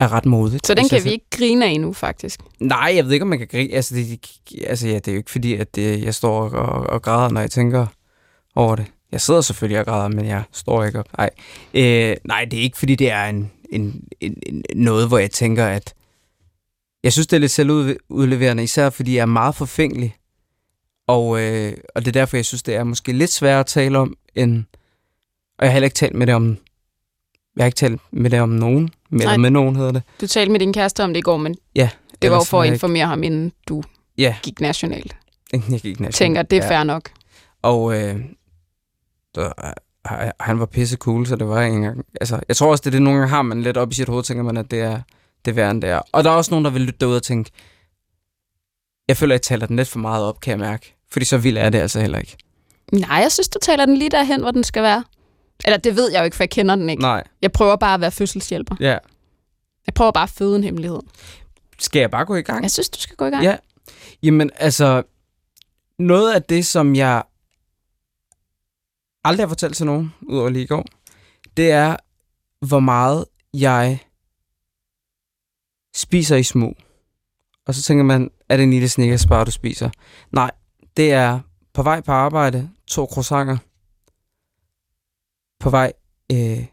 [0.01, 0.67] er ret modigt.
[0.67, 2.41] Så den kan vi ikke grine af endnu, faktisk.
[2.61, 3.75] Nej, jeg ved ikke, om man kan grine.
[3.75, 4.27] Altså, det,
[4.67, 7.41] altså ja, det er jo ikke fordi, at det, jeg står og, og græder, når
[7.41, 7.87] jeg tænker
[8.55, 8.87] over det.
[9.15, 11.09] Jeg sidder selvfølgelig og græder, men jeg står ikke op.
[11.19, 11.31] Nej,
[11.75, 15.31] øh, nej det er ikke fordi, det er en, en, en, en, noget, hvor jeg
[15.31, 15.95] tænker, at
[17.03, 20.17] jeg synes, det er lidt selvudleverende, især fordi jeg er meget forfængelig.
[21.07, 23.99] Og, øh, og det er derfor, jeg synes, det er måske lidt sværere at tale
[23.99, 24.65] om, end...
[25.59, 26.57] Og jeg har heller ikke talt med det om...
[27.57, 28.91] Jeg har ikke talt med det om nogen.
[29.11, 29.33] Med, Nej.
[29.33, 30.03] eller med nogen hedder det.
[30.21, 31.89] Du talte med din kæreste om det i går, men Ja.
[32.23, 33.83] det var jo for at informere ham, inden du
[34.19, 34.37] Ja.
[34.43, 35.17] gik nationalt.
[35.55, 36.13] Ikke, jeg gik Jeg national.
[36.13, 36.71] tænker, det er Ja.
[36.79, 37.11] fair nok.
[37.63, 38.21] Og øh,
[39.35, 39.73] der,
[40.41, 42.05] han var pisse cool, så det var ikke engang...
[42.21, 44.09] Altså, jeg tror også, det er det, nogle gange har man lidt op i sit
[44.09, 45.01] hoved, tænker man, at det er
[45.45, 46.01] det er værre, end det er.
[46.13, 47.51] Og der er også nogen, der vil lytte derude og tænke,
[49.09, 50.97] jeg føler, at jeg taler den lidt for meget op, kan jeg mærke.
[51.11, 52.37] Fordi så vild er det altså heller ikke.
[52.93, 55.05] Nej, jeg synes, du taler den lige derhen, hvor den skal være.
[55.65, 57.03] Eller det ved jeg jo ikke, for jeg kender den ikke.
[57.03, 57.25] Nej.
[57.43, 58.77] Jeg prøver bare at være fødselshjælper.
[58.81, 58.99] Ja.
[59.87, 61.01] Jeg prøver bare at føde en hemmelighed.
[61.79, 62.63] Skal jeg bare gå i gang?
[62.63, 63.45] Jeg synes, du skal gå i gang.
[63.45, 63.57] Ja.
[64.23, 65.03] Jamen, altså,
[65.99, 67.23] noget af det, som jeg
[69.25, 70.87] aldrig har fortalt til nogen, udover lige i går,
[71.57, 71.97] det er,
[72.67, 73.99] hvor meget jeg
[75.95, 76.77] spiser i smug.
[77.67, 79.91] Og så tænker man, er det en lille Snickers bare, du spiser?
[80.33, 80.51] Nej,
[80.97, 81.41] det er
[81.73, 83.57] på vej på arbejde, to croissanter.
[85.61, 85.93] På vej
[86.33, 86.67] øh,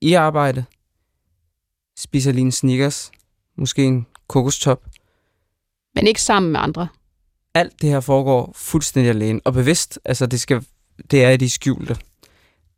[0.00, 0.64] i arbejde,
[1.96, 3.12] spiser lige en Snickers,
[3.56, 4.86] måske en kokostop.
[5.94, 6.88] Men ikke sammen med andre
[7.56, 9.98] alt det her foregår fuldstændig alene og bevidst.
[10.04, 10.66] Altså, det, skal,
[11.10, 11.96] det er i de skjulte.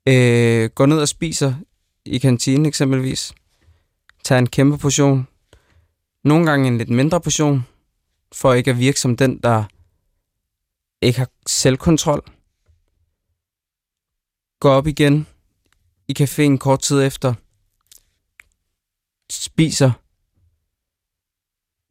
[0.09, 1.55] Øh, går ned og spiser
[2.05, 3.33] i kantinen eksempelvis.
[4.25, 5.29] Tager en kæmpe portion.
[6.25, 7.67] Nogle gange en lidt mindre portion,
[8.33, 9.65] for ikke at virke som den, der
[11.03, 12.23] ikke har selvkontrol.
[14.61, 15.27] Går op igen
[16.09, 17.35] i caféen kort tid efter.
[19.31, 19.91] Spiser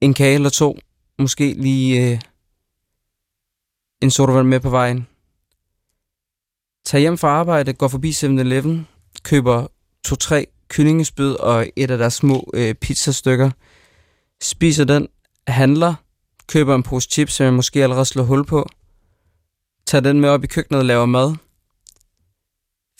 [0.01, 0.77] en kage eller to.
[1.19, 2.21] Måske lige øh,
[4.02, 5.08] en sodavand med på vejen.
[6.86, 8.88] Tag hjem fra arbejde, går forbi 7-Eleven,
[9.24, 9.68] køber
[10.06, 13.52] to-tre kyllingespyd og et af deres små øh, pizzastykker.
[14.41, 15.08] Spiser den,
[15.48, 15.95] handler,
[16.48, 18.70] køber en pose chips, som jeg måske allerede slår hul på.
[19.86, 21.36] Tager den med op i køkkenet og laver mad.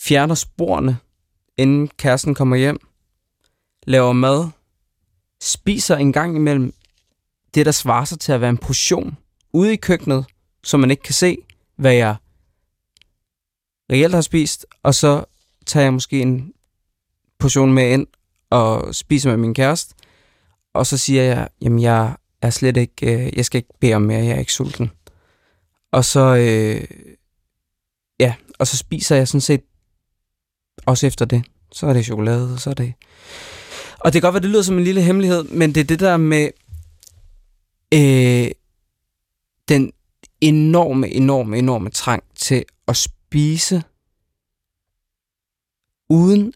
[0.02, 0.98] Fjerner sporene,
[1.56, 2.78] inden kæresten kommer hjem.
[3.86, 4.48] Laver mad.
[5.42, 6.74] Spiser en gang imellem
[7.54, 9.16] det, der svarer sig til at være en portion
[9.52, 10.24] ude i køkkenet,
[10.64, 11.38] så man ikke kan se,
[11.76, 12.16] hvad jeg
[13.92, 15.24] reelt har spist, og så
[15.66, 16.52] tager jeg måske en
[17.38, 18.06] portion med ind
[18.50, 19.94] og spiser med min kæreste,
[20.74, 24.02] og så siger jeg, jamen jeg er slet ikke, øh, jeg skal ikke bede om
[24.02, 24.90] mere, jeg er ikke sulten.
[25.92, 26.84] Og så, øh,
[28.20, 29.62] ja, og så spiser jeg sådan set
[30.86, 31.44] også efter det.
[31.72, 32.94] Så er det chokolade, og så er det...
[33.98, 36.00] Og det kan godt være, det lyder som en lille hemmelighed, men det er det
[36.00, 36.50] der med
[37.94, 38.50] øh,
[39.68, 39.92] den
[40.40, 43.82] enorme, enorme, enorme trang til at spise,
[46.08, 46.52] uden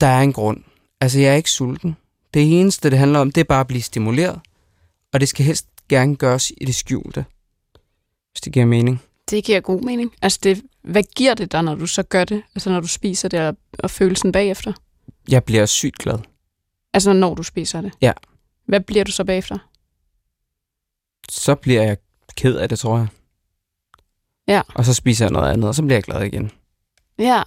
[0.00, 0.64] der er en grund.
[1.00, 1.96] Altså, jeg er ikke sulten.
[2.34, 4.40] Det eneste, det handler om, det er bare at blive stimuleret.
[5.12, 7.24] Og det skal helst gerne gøres i det skjulte.
[8.32, 9.02] Hvis det giver mening.
[9.30, 10.12] Det giver god mening.
[10.22, 12.42] Altså, det, hvad giver det dig, når du så gør det?
[12.54, 14.72] Altså, når du spiser det, og, og følelsen bagefter?
[15.28, 16.18] Jeg bliver sygt glad.
[16.92, 17.92] Altså, når du spiser det?
[18.00, 18.12] Ja.
[18.66, 19.58] Hvad bliver du så bagefter?
[21.28, 21.96] Så bliver jeg
[22.34, 23.06] ked af det, tror jeg.
[24.48, 24.62] Ja.
[24.74, 26.50] Og så spiser jeg noget andet, og så bliver jeg glad igen.
[27.18, 27.42] Ja,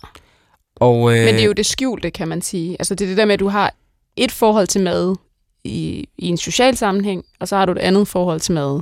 [0.76, 2.76] Og, øh, men det er jo det skjulte, kan man sige.
[2.80, 3.74] Altså, det er det der med, at du har
[4.16, 5.16] et forhold til mad
[5.64, 8.82] i, i en social sammenhæng, og så har du et andet forhold til mad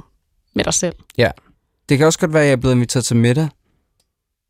[0.54, 0.96] med dig selv.
[1.90, 3.50] Det kan også godt være, at jeg er blevet inviteret til middag.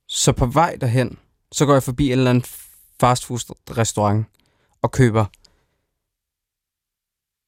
[0.07, 1.17] Så på vej derhen,
[1.51, 2.43] så går jeg forbi en eller anden
[2.99, 3.39] fastfood
[3.77, 4.25] restaurant
[4.81, 5.25] og køber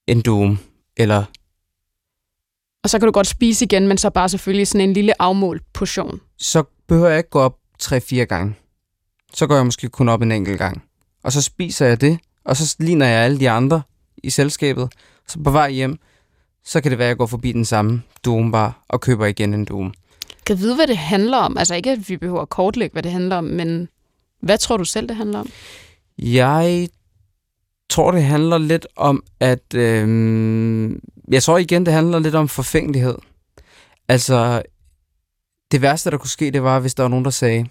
[0.07, 0.59] en doom,
[0.97, 1.25] eller
[2.83, 5.63] Og så kan du godt spise igen, men så bare selvfølgelig sådan en lille afmålt
[5.73, 6.19] portion.
[6.37, 8.55] så behøver jeg ikke gå op 3-4 gange.
[9.33, 10.83] Så går jeg måske kun op en enkelt gang.
[11.23, 13.81] Og så spiser jeg det, og så ligner jeg alle de andre
[14.23, 14.89] i selskabet.
[15.27, 15.99] Så på vej hjem,
[16.65, 19.65] så kan det være, at jeg går forbi den samme doombar og køber igen en
[19.65, 19.93] doom.
[20.45, 21.57] Kan vide, hvad det handler om?
[21.57, 23.89] Altså ikke, at vi behøver at kortlægge, hvad det handler om, men
[24.41, 25.49] hvad tror du selv, det handler om?
[26.17, 26.89] Jeg
[27.89, 29.73] tror, det handler lidt om, at...
[29.75, 30.91] Øh,
[31.31, 33.15] jeg tror igen, det handler lidt om forfængelighed.
[34.07, 34.61] Altså,
[35.71, 37.65] det værste, der kunne ske, det var, hvis der var nogen, der sagde,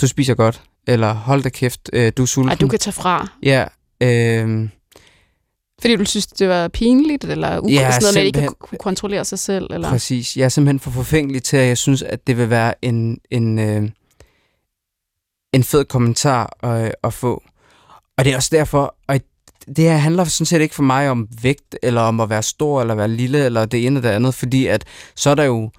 [0.00, 2.48] du spiser godt, eller hold da kæft, øh, du er sulten.
[2.48, 3.28] Ej, du kan tage fra.
[3.42, 3.64] Ja,
[4.02, 4.68] øh,
[5.80, 9.24] Fordi du synes, det var pinligt, eller u- Ja, sådan noget at ikke kunne kontrollere
[9.24, 9.66] sig selv?
[9.70, 9.90] Eller?
[9.90, 10.36] præcis.
[10.36, 13.58] Jeg er simpelthen for forfængelig til, at jeg synes, at det vil være en, en,
[13.58, 13.90] øh,
[15.52, 17.42] en fed kommentar at, at få.
[18.18, 19.20] Og det er også derfor, og
[19.66, 22.80] det her handler sådan set ikke for mig om vægt, eller om at være stor,
[22.80, 25.70] eller være lille, eller det ene eller det andet, fordi at så er der jo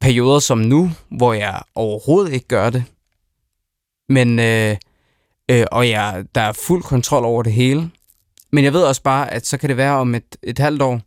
[0.00, 2.84] perioder som nu, hvor jeg overhovedet ikke gør det.
[4.08, 4.76] Men, øh,
[5.50, 7.90] øh, og jeg, der er fuld kontrol over det hele.
[8.52, 11.00] Men jeg ved også bare, at så kan det være om et, et halvt år,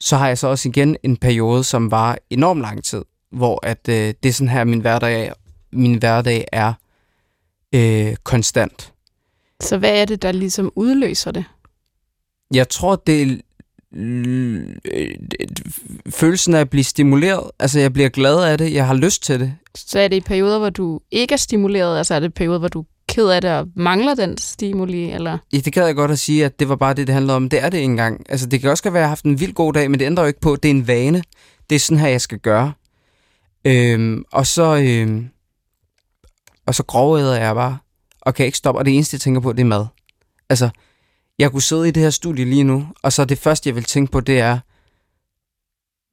[0.00, 3.88] så har jeg så også igen en periode, som var enormt lang tid, hvor at
[3.88, 5.32] øh, det er sådan her, min hverdag
[5.72, 6.72] min hverdag er
[7.74, 8.92] øh, konstant.
[9.60, 11.44] Så hvad er det, der ligesom udløser det?
[12.54, 13.36] Jeg tror, det er
[13.96, 14.66] øh,
[16.10, 17.50] følelsen af at blive stimuleret.
[17.58, 18.74] Altså, jeg bliver glad af det.
[18.74, 19.54] Jeg har lyst til det.
[19.76, 21.98] Så er det i perioder, hvor du ikke er stimuleret?
[21.98, 25.10] Altså er det perioder, hvor du er ked af det og mangler den stimuli?
[25.10, 25.38] Eller?
[25.52, 27.48] Ja, Det gad jeg godt at sige, at det var bare det, det handlede om.
[27.48, 28.26] Det er det ikke engang.
[28.28, 30.00] Altså, det kan også godt være, at jeg har haft en vild god dag, men
[30.00, 31.22] det ændrer jo ikke på, at det er en vane.
[31.70, 32.72] Det er sådan her, jeg skal gøre.
[33.64, 35.28] Øhm, og så øhm,
[36.68, 37.78] og så grovæder jeg bare,
[38.20, 38.78] og kan ikke stoppe.
[38.80, 39.86] Og det eneste, jeg tænker på, det er mad.
[40.48, 40.70] Altså,
[41.38, 43.84] jeg kunne sidde i det her studie lige nu, og så det første, jeg vil
[43.84, 44.58] tænke på, det er,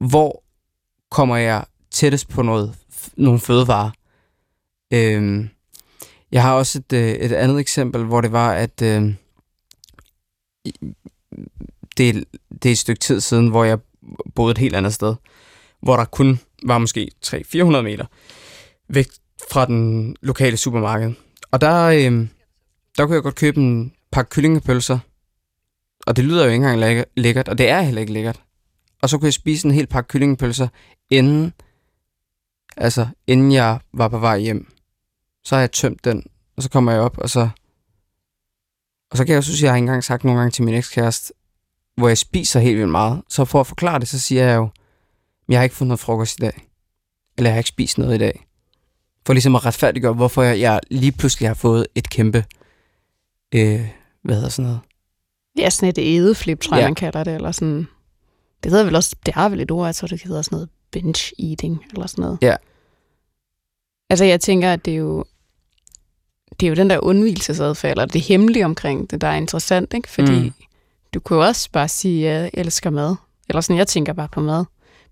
[0.08, 0.42] hvor
[1.10, 2.74] kommer jeg tættest på noget,
[3.16, 3.90] nogle fødevarer?
[4.92, 5.48] Øhm,
[6.32, 9.14] jeg har også et, øh, et andet eksempel, hvor det var, at øh,
[11.96, 12.22] det, er-
[12.62, 13.78] det er et stykke tid siden, hvor jeg
[14.34, 15.14] boede et helt andet sted,
[15.82, 18.06] hvor der kun var måske 300-400 meter
[18.88, 19.06] væk
[19.50, 21.12] fra den lokale supermarked.
[21.50, 22.28] Og der, øh,
[22.96, 24.98] der kunne jeg godt købe en pakke kyllingepølser,
[26.06, 28.42] og det lyder jo ikke engang lækker- lækkert, og det er heller ikke lækkert.
[29.02, 30.68] Og så kunne jeg spise en hel pakke kyllingepølser,
[31.10, 31.52] inden,
[32.76, 34.72] altså, inden jeg var på vej hjem.
[35.44, 36.26] Så har jeg tømt den,
[36.56, 37.48] og så kommer jeg op, og så...
[39.10, 41.32] Og så kan jeg synes, jeg har ikke engang sagt nogle gange til min ekskæreste,
[41.96, 43.22] hvor jeg spiser helt vildt meget.
[43.28, 44.68] Så for at forklare det, så siger jeg jo,
[45.48, 46.68] jeg har ikke fået noget frokost i dag.
[47.38, 48.45] Eller jeg har ikke spist noget i dag.
[49.26, 52.44] For ligesom at retfærdiggøre, hvorfor jeg, jeg lige pludselig har fået et kæmpe,
[53.54, 53.88] øh,
[54.22, 54.80] hvad hedder sådan noget?
[55.58, 56.86] Ja, sådan et ædeflip, tror jeg, Ja.
[56.88, 57.34] man kalder det.
[57.34, 57.88] Eller sådan.
[58.62, 60.68] Det hedder vel også, det har vel et ord, jeg tror, det hedder sådan noget
[60.92, 62.38] binge eating, eller sådan noget.
[62.42, 62.56] Ja.
[64.10, 65.24] Altså, jeg tænker, at det er jo,
[66.60, 70.08] det er jo den der undvielsesadfærd, eller det hemmelige omkring det, der er interessant, ikke?
[70.08, 70.44] Fordi Mm.
[70.44, 70.52] mm.
[71.14, 73.16] du kunne jo også bare sige, at jeg elsker mad.
[73.48, 74.64] Eller sådan, jeg tænker bare på mad.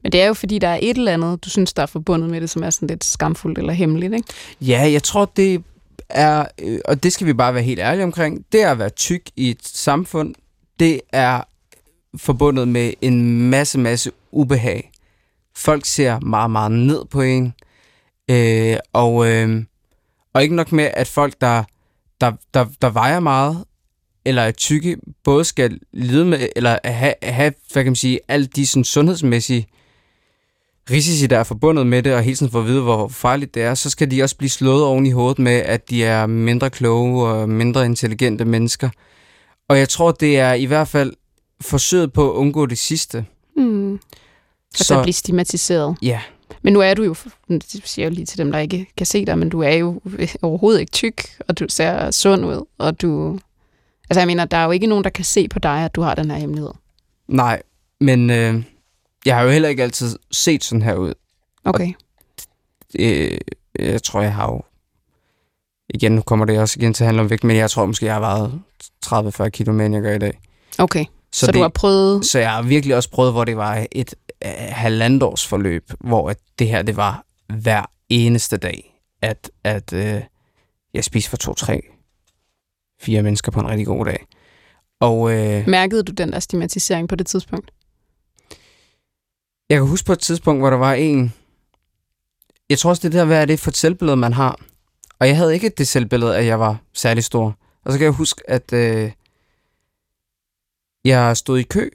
[0.05, 2.31] Men det er jo, fordi der er et eller andet, du synes, der er forbundet
[2.31, 4.29] med det, som er sådan lidt skamfuldt eller hemmeligt, ikke?
[4.61, 5.63] Ja, jeg tror, det
[6.09, 8.91] er, øh, og det skal vi bare være helt ærlige omkring, det er at være
[8.91, 10.35] tyk i et samfund,
[10.79, 11.43] det er
[12.17, 14.91] forbundet med en masse, masse ubehag.
[15.57, 17.55] Folk ser meget, meget ned på en,
[18.31, 19.65] øh, og, øh,
[20.33, 21.65] og ikke nok med, at folk, der,
[22.21, 23.65] der, der, der vejer meget,
[24.25, 28.47] eller er tykke, både skal lide med, eller have, have hvad kan man sige, alle
[28.47, 29.67] de sådan, sundhedsmæssige
[30.91, 33.63] risici, der er forbundet med det, og hele tiden få at vide, hvor farligt det
[33.63, 36.71] er, så skal de også blive slået oven i hovedet med, at de er mindre
[36.71, 38.91] kloge og mindre intelligente mennesker.
[39.69, 41.13] Og jeg tror, det er i hvert fald
[41.61, 43.25] forsøget på at undgå det sidste.
[43.57, 44.01] Mm.
[44.75, 45.97] Altså at blive stigmatiseret.
[46.03, 46.21] ja,
[46.63, 47.17] Men nu er du jo,
[47.49, 49.73] det siger jeg jo lige til dem, der ikke kan se dig, men du er
[49.73, 50.01] jo
[50.43, 53.39] overhovedet ikke tyk, og du ser sund ud, og du...
[54.11, 56.01] Altså jeg mener, der er jo ikke nogen, der kan se på dig, at du
[56.01, 56.71] har den her hemmelighed.
[57.29, 57.63] Nej,
[58.01, 58.63] men øh,
[59.27, 61.15] jeg har jo heller ikke altid set sådan her ud.
[61.65, 61.93] Okay.
[62.99, 63.39] Øh,
[63.79, 64.63] jeg tror, jeg har jo...
[65.95, 68.07] Igen, nu kommer det også igen til at handle om vægt, men jeg tror måske,
[68.07, 68.61] jeg har vejet
[69.07, 70.41] 30-40 kilo mere, end jeg gør i dag.
[70.79, 72.27] Okay, så, så det, du har prøvet...
[72.27, 74.15] Så jeg har virkelig også prøvet, hvor det var et
[74.45, 80.23] øh, halvandårs forløb, hvor at det her, det var hver eneste dag, at, at øh,
[80.95, 81.81] jeg spiste for to, tre,
[83.01, 84.27] fire mennesker på en rigtig god dag.
[85.01, 87.71] Og øh, Mærkede du den der stigmatisering på det tidspunkt?
[89.69, 91.33] Jeg kan huske på et tidspunkt, hvor der var en...
[92.71, 94.61] Jeg tror også, det der, hvad er det for et selvbillede, man har?
[95.19, 97.59] Og jeg havde ikke det selvbillede, at jeg var særlig stor.
[97.85, 99.13] Og så kan jeg huske, at øh,
[101.05, 101.91] jeg stod i kø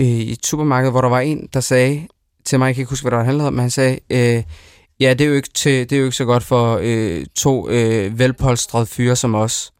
[0.00, 2.08] øh, i et supermarked, hvor der var en, der sagde
[2.44, 4.42] til mig, jeg kan ikke huske, hvad der handlede om, men han sagde, øh,
[5.00, 7.68] ja, det er, jo ikke til, det er jo ikke så godt for øh, to
[7.68, 9.72] øh, velpolstrede fyre som os.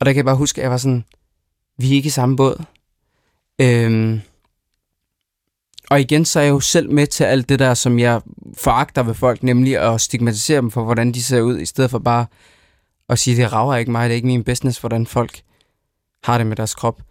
[0.00, 1.04] Og der kan jeg bare huske, at jeg var sådan,
[1.78, 2.64] vi er ikke i samme båd.
[3.60, 4.20] Øh,
[5.90, 8.20] og igen, så er jeg jo selv med til alt det der, som jeg
[8.58, 11.98] foragter ved folk, nemlig at stigmatisere dem for, hvordan de ser ud, i stedet for
[11.98, 12.26] bare
[13.08, 15.42] at sige, det rager ikke mig, det er ikke min business, hvordan folk
[16.24, 17.02] har det med deres krop.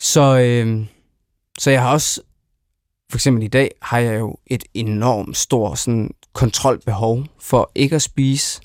[0.00, 0.86] Så, øh,
[1.58, 2.20] så jeg har også,
[3.10, 8.02] for eksempel i dag, har jeg jo et enormt stort sådan, kontrolbehov for ikke at
[8.02, 8.60] spise.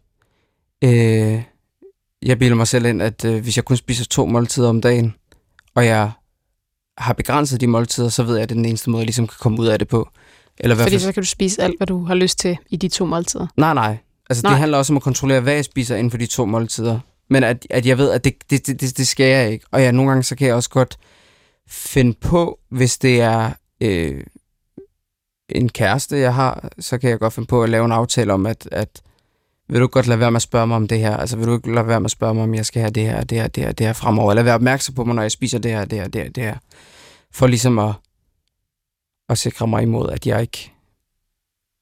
[0.84, 1.44] Øh,
[2.22, 5.16] jeg bilder mig selv ind, at øh, hvis jeg kun spiser to måltider om dagen,
[5.76, 6.12] og jeg
[6.98, 9.28] har begrænset de måltider, så ved jeg, at det er den eneste måde, jeg ligesom
[9.28, 10.10] kan komme ud af det på.
[10.58, 12.88] Eller Fordi fald så kan du spise alt, hvad du har lyst til i de
[12.88, 13.48] to måltider.
[13.58, 13.98] Nej, nej.
[14.30, 14.52] Altså, Nej.
[14.52, 17.00] det handler også om at kontrollere, hvad jeg spiser inden for de to måltider.
[17.30, 19.66] Men at, at jeg ved, at det, det, det, det, det skal jeg ikke.
[19.72, 20.98] Og ja, nogle gange, så kan jeg også godt
[21.68, 24.24] finde på, hvis det er øh,
[25.50, 28.46] en kæreste, jeg har, så kan jeg godt finde på at lave en aftale om,
[28.46, 29.02] at, at
[29.70, 31.18] vil du godt lade være med at spørge mig om det her?
[31.18, 33.04] Altså, vil du ikke lade være med at spørge mig, om jeg skal have det
[33.04, 34.32] her, det her, det her, det her fremover?
[34.32, 36.44] Eller være opmærksom på mig, når jeg spiser det her, det her, det her, det
[36.44, 36.58] her.
[37.32, 37.94] For ligesom at,
[39.30, 40.72] at sikre mig imod, at jeg ikke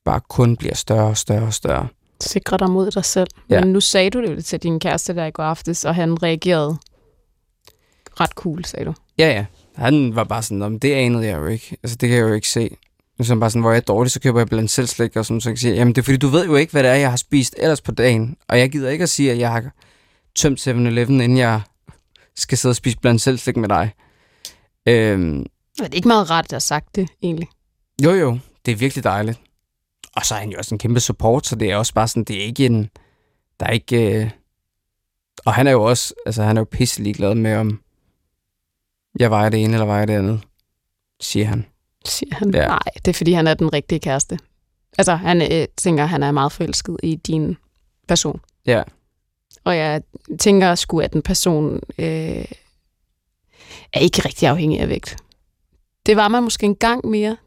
[0.05, 1.87] bare kun bliver større og større og større.
[2.21, 3.27] Sikre dig mod dig selv.
[3.49, 3.59] Ja.
[3.59, 6.77] Men nu sagde du det til din kæreste der i går aftes, og han reagerede
[8.19, 8.93] ret cool, sagde du.
[9.17, 9.45] Ja, ja.
[9.75, 11.77] Han var bare sådan, om det anede jeg jo ikke.
[11.83, 12.77] Altså, det kan jeg jo ikke se.
[13.19, 15.41] Er bare sådan, hvor jeg er dårlig, så køber jeg blandt selv slik, og sådan,
[15.41, 16.95] så kan jeg sige, jamen det er fordi, du ved jo ikke, hvad det er,
[16.95, 18.37] jeg har spist ellers på dagen.
[18.47, 19.71] Og jeg gider ikke at sige, at jeg har
[20.35, 21.61] tømt 7-Eleven, inden jeg
[22.35, 23.93] skal sidde og spise blandt selv slik med dig.
[24.85, 25.39] Øhm,
[25.79, 27.47] Er det ikke meget rart, at har sagt det, egentlig?
[28.03, 29.39] jo, jo, det er virkelig dejligt.
[30.15, 32.23] Og så er han jo også en kæmpe support, så det er også bare sådan,
[32.23, 32.89] det er ikke en...
[33.59, 34.21] Der er ikke...
[34.23, 34.29] Øh...
[35.45, 37.79] Og han er jo også, altså han er jo pisselig glad med, om
[39.19, 40.41] jeg vejer det ene eller vejer det andet,
[41.19, 41.65] siger han.
[42.05, 42.53] Siger han.
[42.53, 42.67] Ja.
[42.67, 44.39] Nej, det er fordi, han er den rigtige kæreste.
[44.97, 47.57] Altså, han øh, tænker, han er meget forelsket i din
[48.07, 48.41] person.
[48.65, 48.83] Ja.
[49.63, 50.03] Og jeg
[50.39, 52.45] tænker sgu, at en person øh,
[53.93, 55.17] er ikke rigtig afhængig af vægt.
[56.05, 57.37] Det var man måske en gang mere.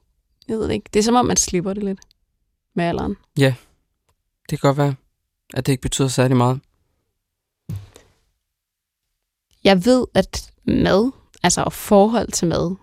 [0.48, 0.90] Jeg ved ikke.
[0.94, 2.00] Det er som om, man slipper det lidt
[2.74, 3.16] med alderen.
[4.50, 4.94] Det kan godt være,
[5.54, 6.60] at det ikke betyder særlig meget.
[9.64, 12.76] Jeg ved, at mad, altså og forhold til mad,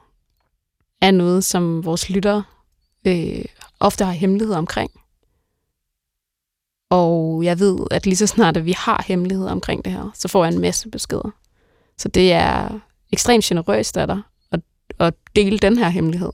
[1.08, 2.44] er noget, som vores lyttere
[3.08, 3.46] øh,
[3.80, 4.92] ofte har hemmeligheder omkring.
[6.90, 10.28] Og jeg ved, at lige så snart, at vi har hemmeligheder omkring det her, så
[10.28, 11.32] får jeg en masse beskeder.
[11.98, 12.80] Så det er
[13.12, 14.60] ekstremt generøst af dig at,
[15.00, 16.32] at dele den her hemmelighed.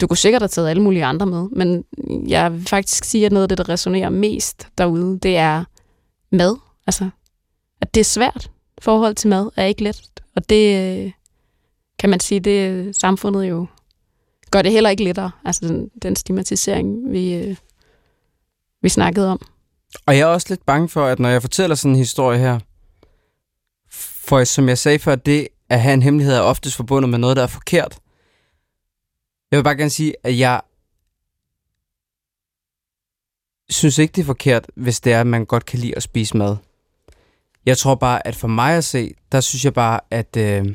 [0.00, 1.84] Du kunne sikkert have taget alle mulige andre med, men
[2.28, 5.64] jeg vil faktisk sige, at noget af det, der resonerer mest derude, det er
[6.30, 6.56] mad.
[6.86, 7.10] Altså,
[7.80, 8.50] at det er svært.
[8.80, 10.02] Forhold til mad er ikke let.
[10.36, 11.12] Og det øh,
[12.02, 13.66] kan man sige, det samfundet jo
[14.50, 15.30] gør det heller ikke lettere.
[15.44, 17.56] Altså den, den stigmatisering, vi, øh,
[18.82, 19.46] vi snakkede om.
[20.06, 22.58] Og jeg er også lidt bange for, at når jeg fortæller sådan en historie her,
[24.26, 27.36] for som jeg sagde før, det at have en hemmelighed er oftest forbundet med noget,
[27.36, 27.98] der er forkert.
[29.50, 30.60] Jeg vil bare gerne sige, at jeg
[33.70, 36.36] synes ikke, det er forkert, hvis det er, at man godt kan lide at spise
[36.36, 36.56] mad.
[37.66, 40.74] Jeg tror bare, at for mig at se, der synes jeg bare, at øh,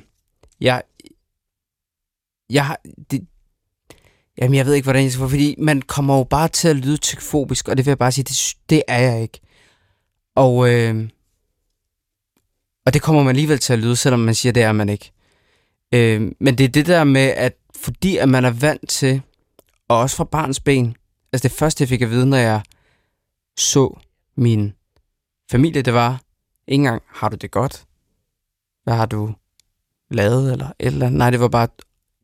[0.62, 0.84] jeg,
[2.50, 2.80] jeg har,
[3.12, 3.28] det,
[4.38, 6.76] jamen jeg ved ikke, hvordan jeg skal, få, fordi man kommer jo bare til at
[6.76, 9.40] lyde tykfobisk, og det vil jeg bare sige, det, det er jeg ikke.
[10.36, 11.10] Og, øh,
[12.86, 15.12] og det kommer man alligevel til at lyde, selvom man siger, det er man ikke.
[15.92, 19.22] Øh, men det er det der med, at fordi at man er vant til,
[19.88, 20.96] og også fra barns ben,
[21.34, 22.62] altså det første, jeg fik at vide, når jeg
[23.58, 24.00] så
[24.36, 24.74] min
[25.52, 26.22] familie, det var,
[26.68, 27.86] ikke engang, har du det godt?
[28.84, 29.34] Hvad har du
[30.12, 31.18] lavet, eller et eller andet?
[31.18, 31.68] Nej, det var bare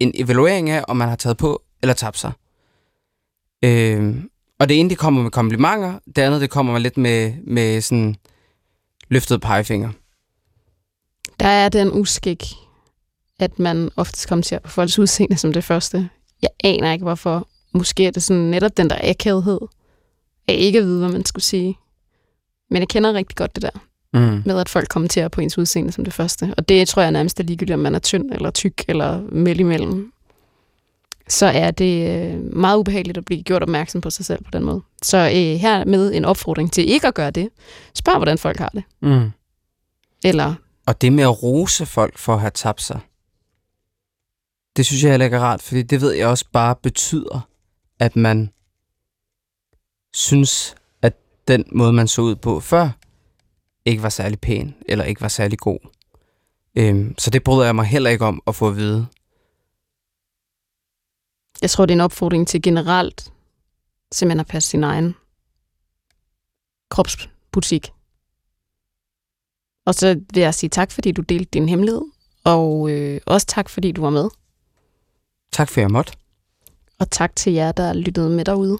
[0.04, 2.32] en evaluering af, om man har taget på eller tabt sig.
[3.64, 4.16] Øh,
[4.60, 8.16] og det ene, det kommer med komplimenter, det andet, det kommer lidt med, med sådan
[9.08, 9.92] løftet pegefinger.
[11.40, 12.54] Der er den uskik,
[13.40, 16.10] at man oftest kommenterer på folks udseende som det første.
[16.42, 17.48] Jeg aner ikke, hvorfor.
[17.76, 19.60] Måske er det sådan netop den der akavhed
[20.48, 21.78] af ikke at vide, hvad man skulle sige.
[22.70, 23.80] Men jeg kender rigtig godt det der
[24.14, 24.42] Mm.
[24.46, 26.54] med, at folk kommenterer på ens udseende som det første.
[26.58, 29.60] Og det tror jeg nærmest er ligegyldigt, om man er tynd eller tyk eller midt
[29.60, 30.12] imellem.
[31.28, 34.64] Så er det øh, meget ubehageligt at blive gjort opmærksom på sig selv på den
[34.64, 34.82] måde.
[35.02, 37.50] Så øh, her med en opfordring til ikke at gøre det.
[37.94, 38.84] Spørg, hvordan folk har det.
[39.02, 39.32] Mm.
[40.24, 40.54] Eller
[40.86, 43.00] Og det med at rose folk for at have tabt sig,
[44.76, 47.48] det synes jeg heller ikke er rart, fordi det ved jeg også bare betyder,
[48.00, 48.50] at man
[50.14, 51.14] synes, at
[51.48, 52.90] den måde, man så ud på før,
[53.86, 55.80] ikke var særlig pæn, eller ikke var særlig god.
[56.76, 59.08] Øhm, så det bryder jeg mig heller ikke om at få at vide.
[61.62, 63.34] jeg tror, det er en opfordring til generelt
[64.12, 65.16] simpelthen at passe sin egen
[66.90, 67.92] kropsbutik.
[69.86, 72.02] Og så vil jeg sige tak, fordi du delte din hemmelighed,
[72.44, 74.30] og øh, også tak, fordi du var med.
[75.52, 76.14] Tak for, at jeg måtte.
[77.00, 78.80] Og tak til jer, der lyttede med derude.